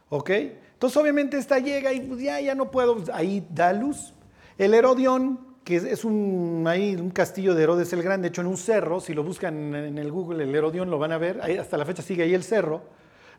[0.09, 0.29] ¿Ok?
[0.77, 4.13] Entonces obviamente esta llega y pues, ya, ya no puedo, pues, ahí da luz.
[4.59, 8.57] El Herodión, que es un, ahí, un castillo de Herodes el Grande, hecho en un
[8.57, 11.85] cerro, si lo buscan en el Google, el Herodión lo van a ver, hasta la
[11.85, 12.83] fecha sigue ahí el cerro,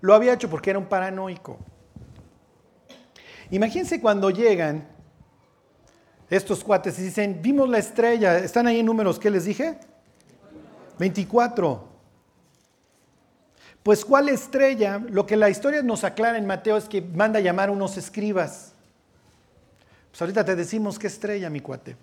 [0.00, 1.58] lo había hecho porque era un paranoico.
[3.52, 4.88] Imagínense cuando llegan
[6.28, 9.78] estos cuates y dicen, vimos la estrella, están ahí en números, ¿qué les dije?
[10.98, 11.87] 24.
[13.88, 17.40] Pues cuál estrella, lo que la historia nos aclara en Mateo es que manda a
[17.40, 18.74] llamar a unos escribas.
[20.10, 21.96] Pues ahorita te decimos qué estrella, mi cuate.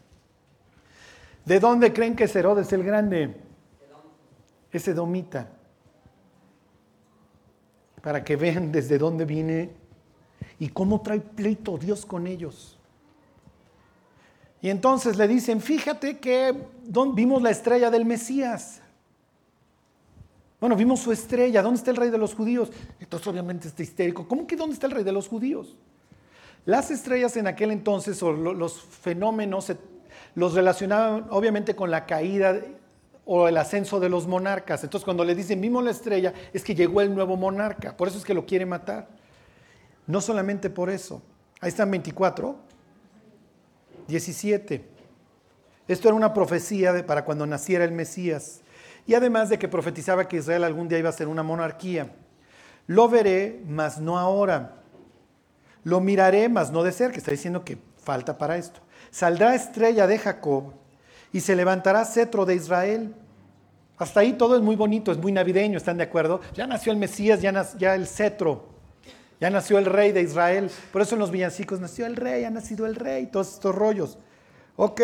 [1.45, 3.35] ¿De dónde creen que es Herodes el Grande?
[4.71, 5.47] Es Edomita.
[8.01, 9.69] Para que vean desde dónde viene
[10.57, 12.79] y cómo trae pleito Dios con ellos.
[14.59, 16.51] Y entonces le dicen, fíjate que
[17.13, 18.81] vimos la estrella del Mesías.
[20.59, 21.61] Bueno, vimos su estrella.
[21.61, 22.71] ¿Dónde está el rey de los judíos?
[22.99, 24.27] Entonces obviamente está histérico.
[24.27, 25.75] ¿Cómo que dónde está el rey de los judíos?
[26.65, 29.71] Las estrellas en aquel entonces o los fenómenos
[30.33, 32.59] los relacionaban obviamente con la caída
[33.25, 34.83] o el ascenso de los monarcas.
[34.83, 37.95] Entonces cuando le dicen vimos la estrella es que llegó el nuevo monarca.
[37.95, 39.07] Por eso es que lo quiere matar.
[40.07, 41.21] No solamente por eso.
[41.61, 42.55] Ahí están 24.
[44.07, 44.85] 17.
[45.87, 48.61] Esto era una profecía para cuando naciera el Mesías.
[49.07, 52.11] Y además de que profetizaba que Israel algún día iba a ser una monarquía.
[52.87, 54.81] Lo veré, mas no ahora.
[55.83, 57.17] Lo miraré, mas no de cerca.
[57.17, 58.79] Está diciendo que falta para esto.
[59.11, 60.73] Saldrá estrella de Jacob
[61.31, 63.13] y se levantará cetro de Israel.
[63.97, 66.41] Hasta ahí todo es muy bonito, es muy navideño, ¿están de acuerdo?
[66.53, 68.65] Ya nació el Mesías, ya, ya el cetro,
[69.39, 70.69] ya nació el rey de Israel.
[70.91, 74.17] Por eso en los villancicos nació el rey, ha nacido el rey, todos estos rollos.
[74.75, 75.01] Ok.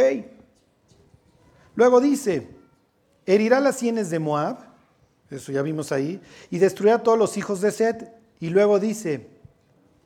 [1.76, 2.50] Luego dice,
[3.26, 4.58] herirá las sienes de Moab,
[5.30, 6.20] eso ya vimos ahí,
[6.50, 8.14] y destruirá a todos los hijos de Set.
[8.40, 9.28] Y luego dice,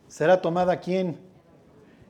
[0.08, 1.18] será tomada quién?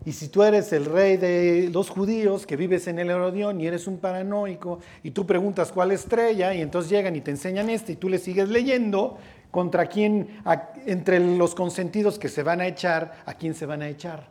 [0.05, 3.65] Y si tú eres el rey de los judíos que vives en el Herodión y
[3.65, 7.93] eres un paranoico y tú preguntas cuál estrella y entonces llegan y te enseñan este
[7.93, 9.17] y tú le sigues leyendo,
[9.55, 10.41] contra quién,
[10.85, 14.29] entre los consentidos que se van a echar, ¿a quién se van a echar?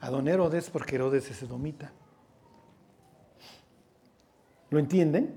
[0.00, 1.92] A don Herodes porque Herodes es edomita.
[4.70, 5.34] ¿Lo entienden?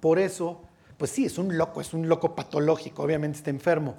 [0.00, 0.62] Por eso,
[0.96, 3.96] pues sí, es un loco, es un loco patológico, obviamente está enfermo,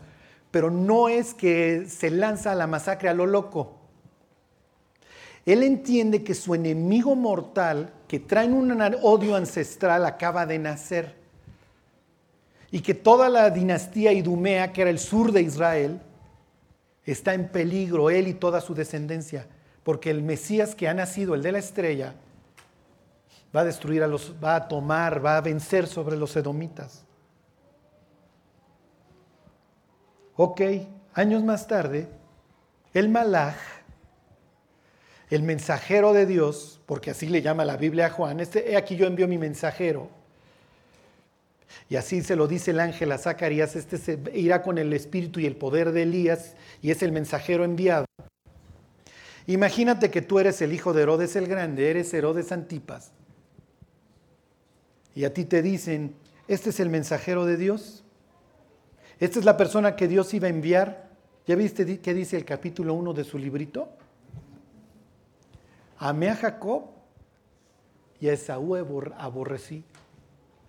[0.51, 3.75] pero no es que se lanza a la masacre a lo loco.
[5.45, 8.71] Él entiende que su enemigo mortal, que trae un
[9.01, 11.15] odio ancestral, acaba de nacer.
[12.71, 16.01] Y que toda la dinastía idumea, que era el sur de Israel,
[17.03, 19.47] está en peligro, él y toda su descendencia.
[19.83, 22.13] Porque el Mesías que ha nacido, el de la estrella,
[23.55, 27.05] va a destruir a los, va a tomar, va a vencer sobre los edomitas.
[30.35, 30.61] Ok,
[31.13, 32.07] años más tarde,
[32.93, 33.57] el Malach,
[35.29, 39.05] el mensajero de Dios, porque así le llama la Biblia a Juan, este, aquí yo
[39.05, 40.09] envío mi mensajero.
[41.87, 45.39] Y así se lo dice el ángel a Zacarías, este se irá con el espíritu
[45.39, 48.05] y el poder de Elías y es el mensajero enviado.
[49.45, 53.11] Imagínate que tú eres el hijo de Herodes el Grande, eres Herodes Antipas
[55.19, 56.15] y a ti te dicen,
[56.47, 58.05] este es el mensajero de Dios,
[59.19, 61.09] esta es la persona que Dios iba a enviar.
[61.45, 63.89] ¿Ya viste qué dice el capítulo 1 de su librito?
[65.97, 66.85] Amé a Jacob
[68.21, 69.83] y a Esaú aborrecí.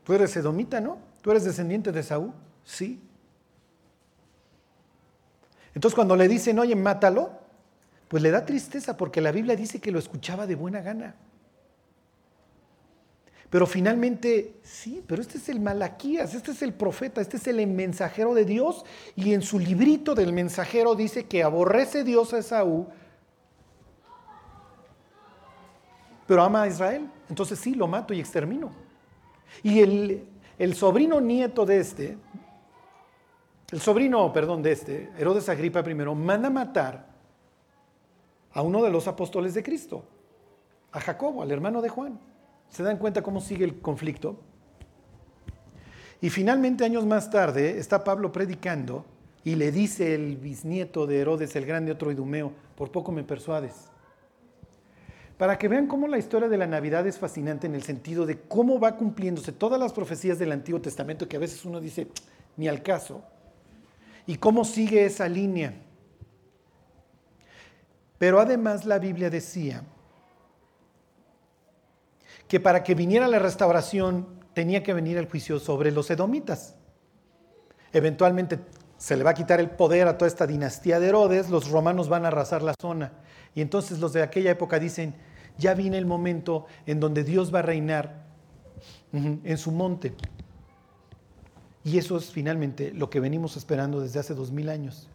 [0.02, 0.98] Tú eres edomita, ¿no?
[1.22, 2.34] ¿Tú eres descendiente de Esaú?
[2.64, 3.00] Sí.
[5.76, 7.38] Entonces cuando le dicen, oye, mátalo,
[8.08, 11.14] pues le da tristeza porque la Biblia dice que lo escuchaba de buena gana.
[13.50, 17.66] Pero finalmente, sí, pero este es el Malaquías, este es el profeta, este es el
[17.66, 18.84] mensajero de Dios.
[19.16, 22.86] Y en su librito del mensajero dice que aborrece Dios a Esaú,
[26.28, 27.10] pero ama a Israel.
[27.28, 28.70] Entonces sí, lo mato y extermino.
[29.64, 32.18] Y el, sobrino nieto de este,
[33.72, 37.04] el sobrino, perdón, de este, Herodes Agripa I, manda matar
[38.52, 40.04] a uno de los apóstoles de Cristo,
[40.92, 42.29] a Jacobo, al hermano de Juan.
[42.70, 44.40] ¿Se dan cuenta cómo sigue el conflicto?
[46.20, 49.04] Y finalmente, años más tarde, está Pablo predicando
[49.42, 53.90] y le dice el bisnieto de Herodes el Grande, otro idumeo, por poco me persuades.
[55.38, 58.38] Para que vean cómo la historia de la Navidad es fascinante en el sentido de
[58.40, 62.08] cómo va cumpliéndose todas las profecías del Antiguo Testamento que a veces uno dice,
[62.58, 63.24] ni al caso,
[64.26, 65.72] y cómo sigue esa línea.
[68.18, 69.82] Pero además la Biblia decía
[72.50, 76.74] que para que viniera la restauración tenía que venir el juicio sobre los edomitas.
[77.92, 78.58] Eventualmente
[78.96, 82.08] se le va a quitar el poder a toda esta dinastía de Herodes, los romanos
[82.08, 83.12] van a arrasar la zona.
[83.54, 85.14] Y entonces los de aquella época dicen,
[85.58, 88.24] ya viene el momento en donde Dios va a reinar
[89.12, 90.16] en su monte.
[91.84, 95.08] Y eso es finalmente lo que venimos esperando desde hace dos mil años.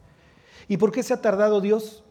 [0.69, 2.01] ¿Y por qué se ha tardado Dios?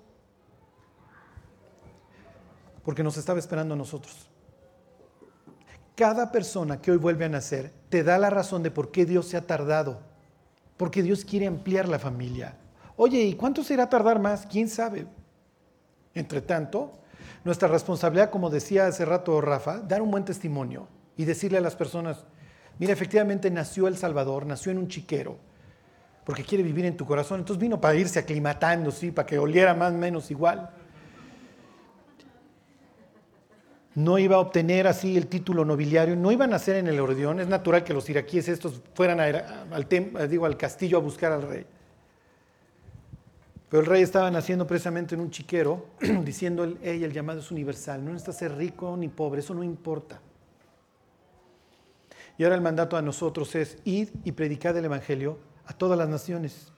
[2.84, 4.28] Porque nos estaba esperando a nosotros.
[5.94, 9.26] Cada persona que hoy vuelve a nacer te da la razón de por qué Dios
[9.26, 10.00] se ha tardado.
[10.76, 12.56] Porque Dios quiere ampliar la familia.
[12.96, 14.46] Oye, ¿y cuánto se irá a tardar más?
[14.46, 15.06] ¿Quién sabe?
[16.14, 16.92] Entre tanto,
[17.44, 21.76] nuestra responsabilidad, como decía hace rato Rafa, dar un buen testimonio y decirle a las
[21.76, 22.24] personas,
[22.78, 25.36] mira, efectivamente nació El Salvador, nació en un chiquero,
[26.24, 27.40] porque quiere vivir en tu corazón.
[27.40, 30.70] Entonces vino para irse aclimatando, sí, para que oliera más o menos igual.
[33.94, 37.38] No iba a obtener así el título nobiliario, no iban a nacer en el Ordeón.
[37.38, 39.88] Es natural que los iraquíes estos fueran al,
[40.28, 41.64] digo, al castillo a buscar al rey.
[43.68, 45.86] Pero el rey estaba naciendo precisamente en un chiquero,
[46.24, 50.20] diciendo, el llamado es universal, no necesita ser rico ni pobre, eso no importa.
[52.36, 56.08] Y ahora el mandato a nosotros es ir y predicar el Evangelio a todas las
[56.08, 56.72] naciones.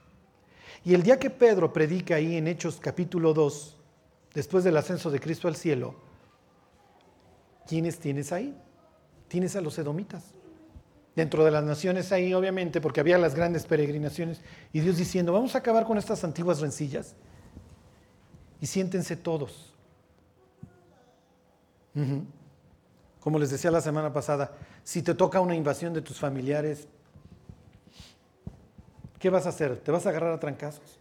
[0.85, 3.77] Y el día que Pedro predica ahí en Hechos capítulo 2,
[4.35, 6.06] después del ascenso de Cristo al cielo,
[7.67, 8.57] ¿quiénes tienes ahí?
[9.29, 10.25] Tienes a los edomitas.
[11.15, 14.41] Dentro de las naciones ahí, obviamente, porque había las grandes peregrinaciones,
[14.73, 17.15] y Dios diciendo, vamos a acabar con estas antiguas rencillas
[18.61, 19.73] y siéntense todos.
[23.21, 24.53] Como les decía la semana pasada,
[24.85, 26.87] si te toca una invasión de tus familiares,
[29.19, 29.79] ¿qué vas a hacer?
[29.79, 31.01] ¿Te vas a agarrar a trancazos?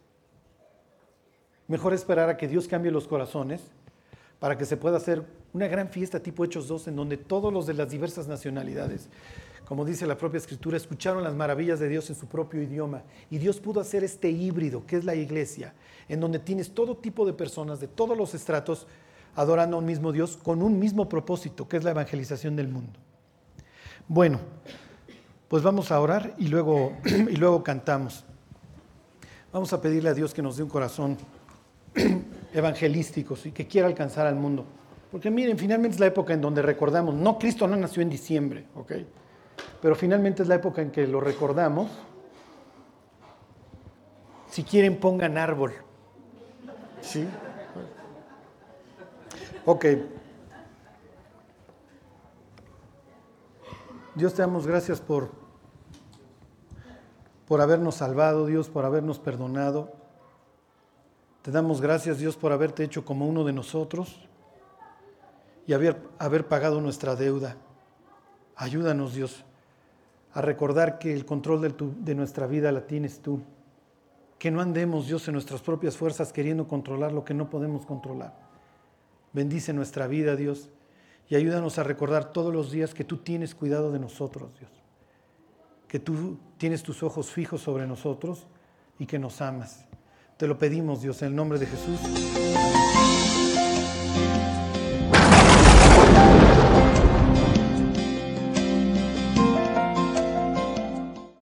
[1.67, 3.61] Mejor esperar a que Dios cambie los corazones
[4.39, 5.25] para que se pueda hacer
[5.55, 9.07] una gran fiesta tipo Hechos 2 en donde todos los de las diversas nacionalidades,
[9.65, 13.03] como dice la propia escritura, escucharon las maravillas de Dios en su propio idioma.
[13.31, 15.73] Y Dios pudo hacer este híbrido que es la iglesia,
[16.09, 18.85] en donde tienes todo tipo de personas de todos los estratos
[19.33, 22.99] adorando a un mismo Dios con un mismo propósito, que es la evangelización del mundo.
[24.09, 24.41] Bueno,
[25.47, 28.25] pues vamos a orar y luego, y luego cantamos.
[29.53, 31.17] Vamos a pedirle a Dios que nos dé un corazón
[32.53, 34.65] evangelístico y que quiera alcanzar al mundo.
[35.11, 38.65] Porque miren, finalmente es la época en donde recordamos, no, Cristo no nació en diciembre,
[38.75, 38.91] ¿ok?
[39.81, 41.89] Pero finalmente es la época en que lo recordamos.
[44.49, 45.73] Si quieren, pongan árbol.
[47.01, 47.27] ¿Sí?
[49.65, 49.85] Ok.
[54.15, 55.29] Dios te damos gracias por,
[57.47, 59.93] por habernos salvado, Dios, por habernos perdonado.
[61.41, 64.25] Te damos gracias, Dios, por haberte hecho como uno de nosotros
[65.67, 67.57] y haber, haber pagado nuestra deuda.
[68.55, 69.43] Ayúdanos, Dios,
[70.33, 73.41] a recordar que el control de, de nuestra vida la tienes tú.
[74.37, 78.33] Que no andemos, Dios, en nuestras propias fuerzas queriendo controlar lo que no podemos controlar.
[79.33, 80.69] Bendice nuestra vida, Dios,
[81.29, 84.71] y ayúdanos a recordar todos los días que tú tienes cuidado de nosotros, Dios.
[85.87, 88.47] Que tú tienes tus ojos fijos sobre nosotros
[88.99, 89.85] y que nos amas.
[90.37, 92.44] Te lo pedimos, Dios, en el nombre de Jesús.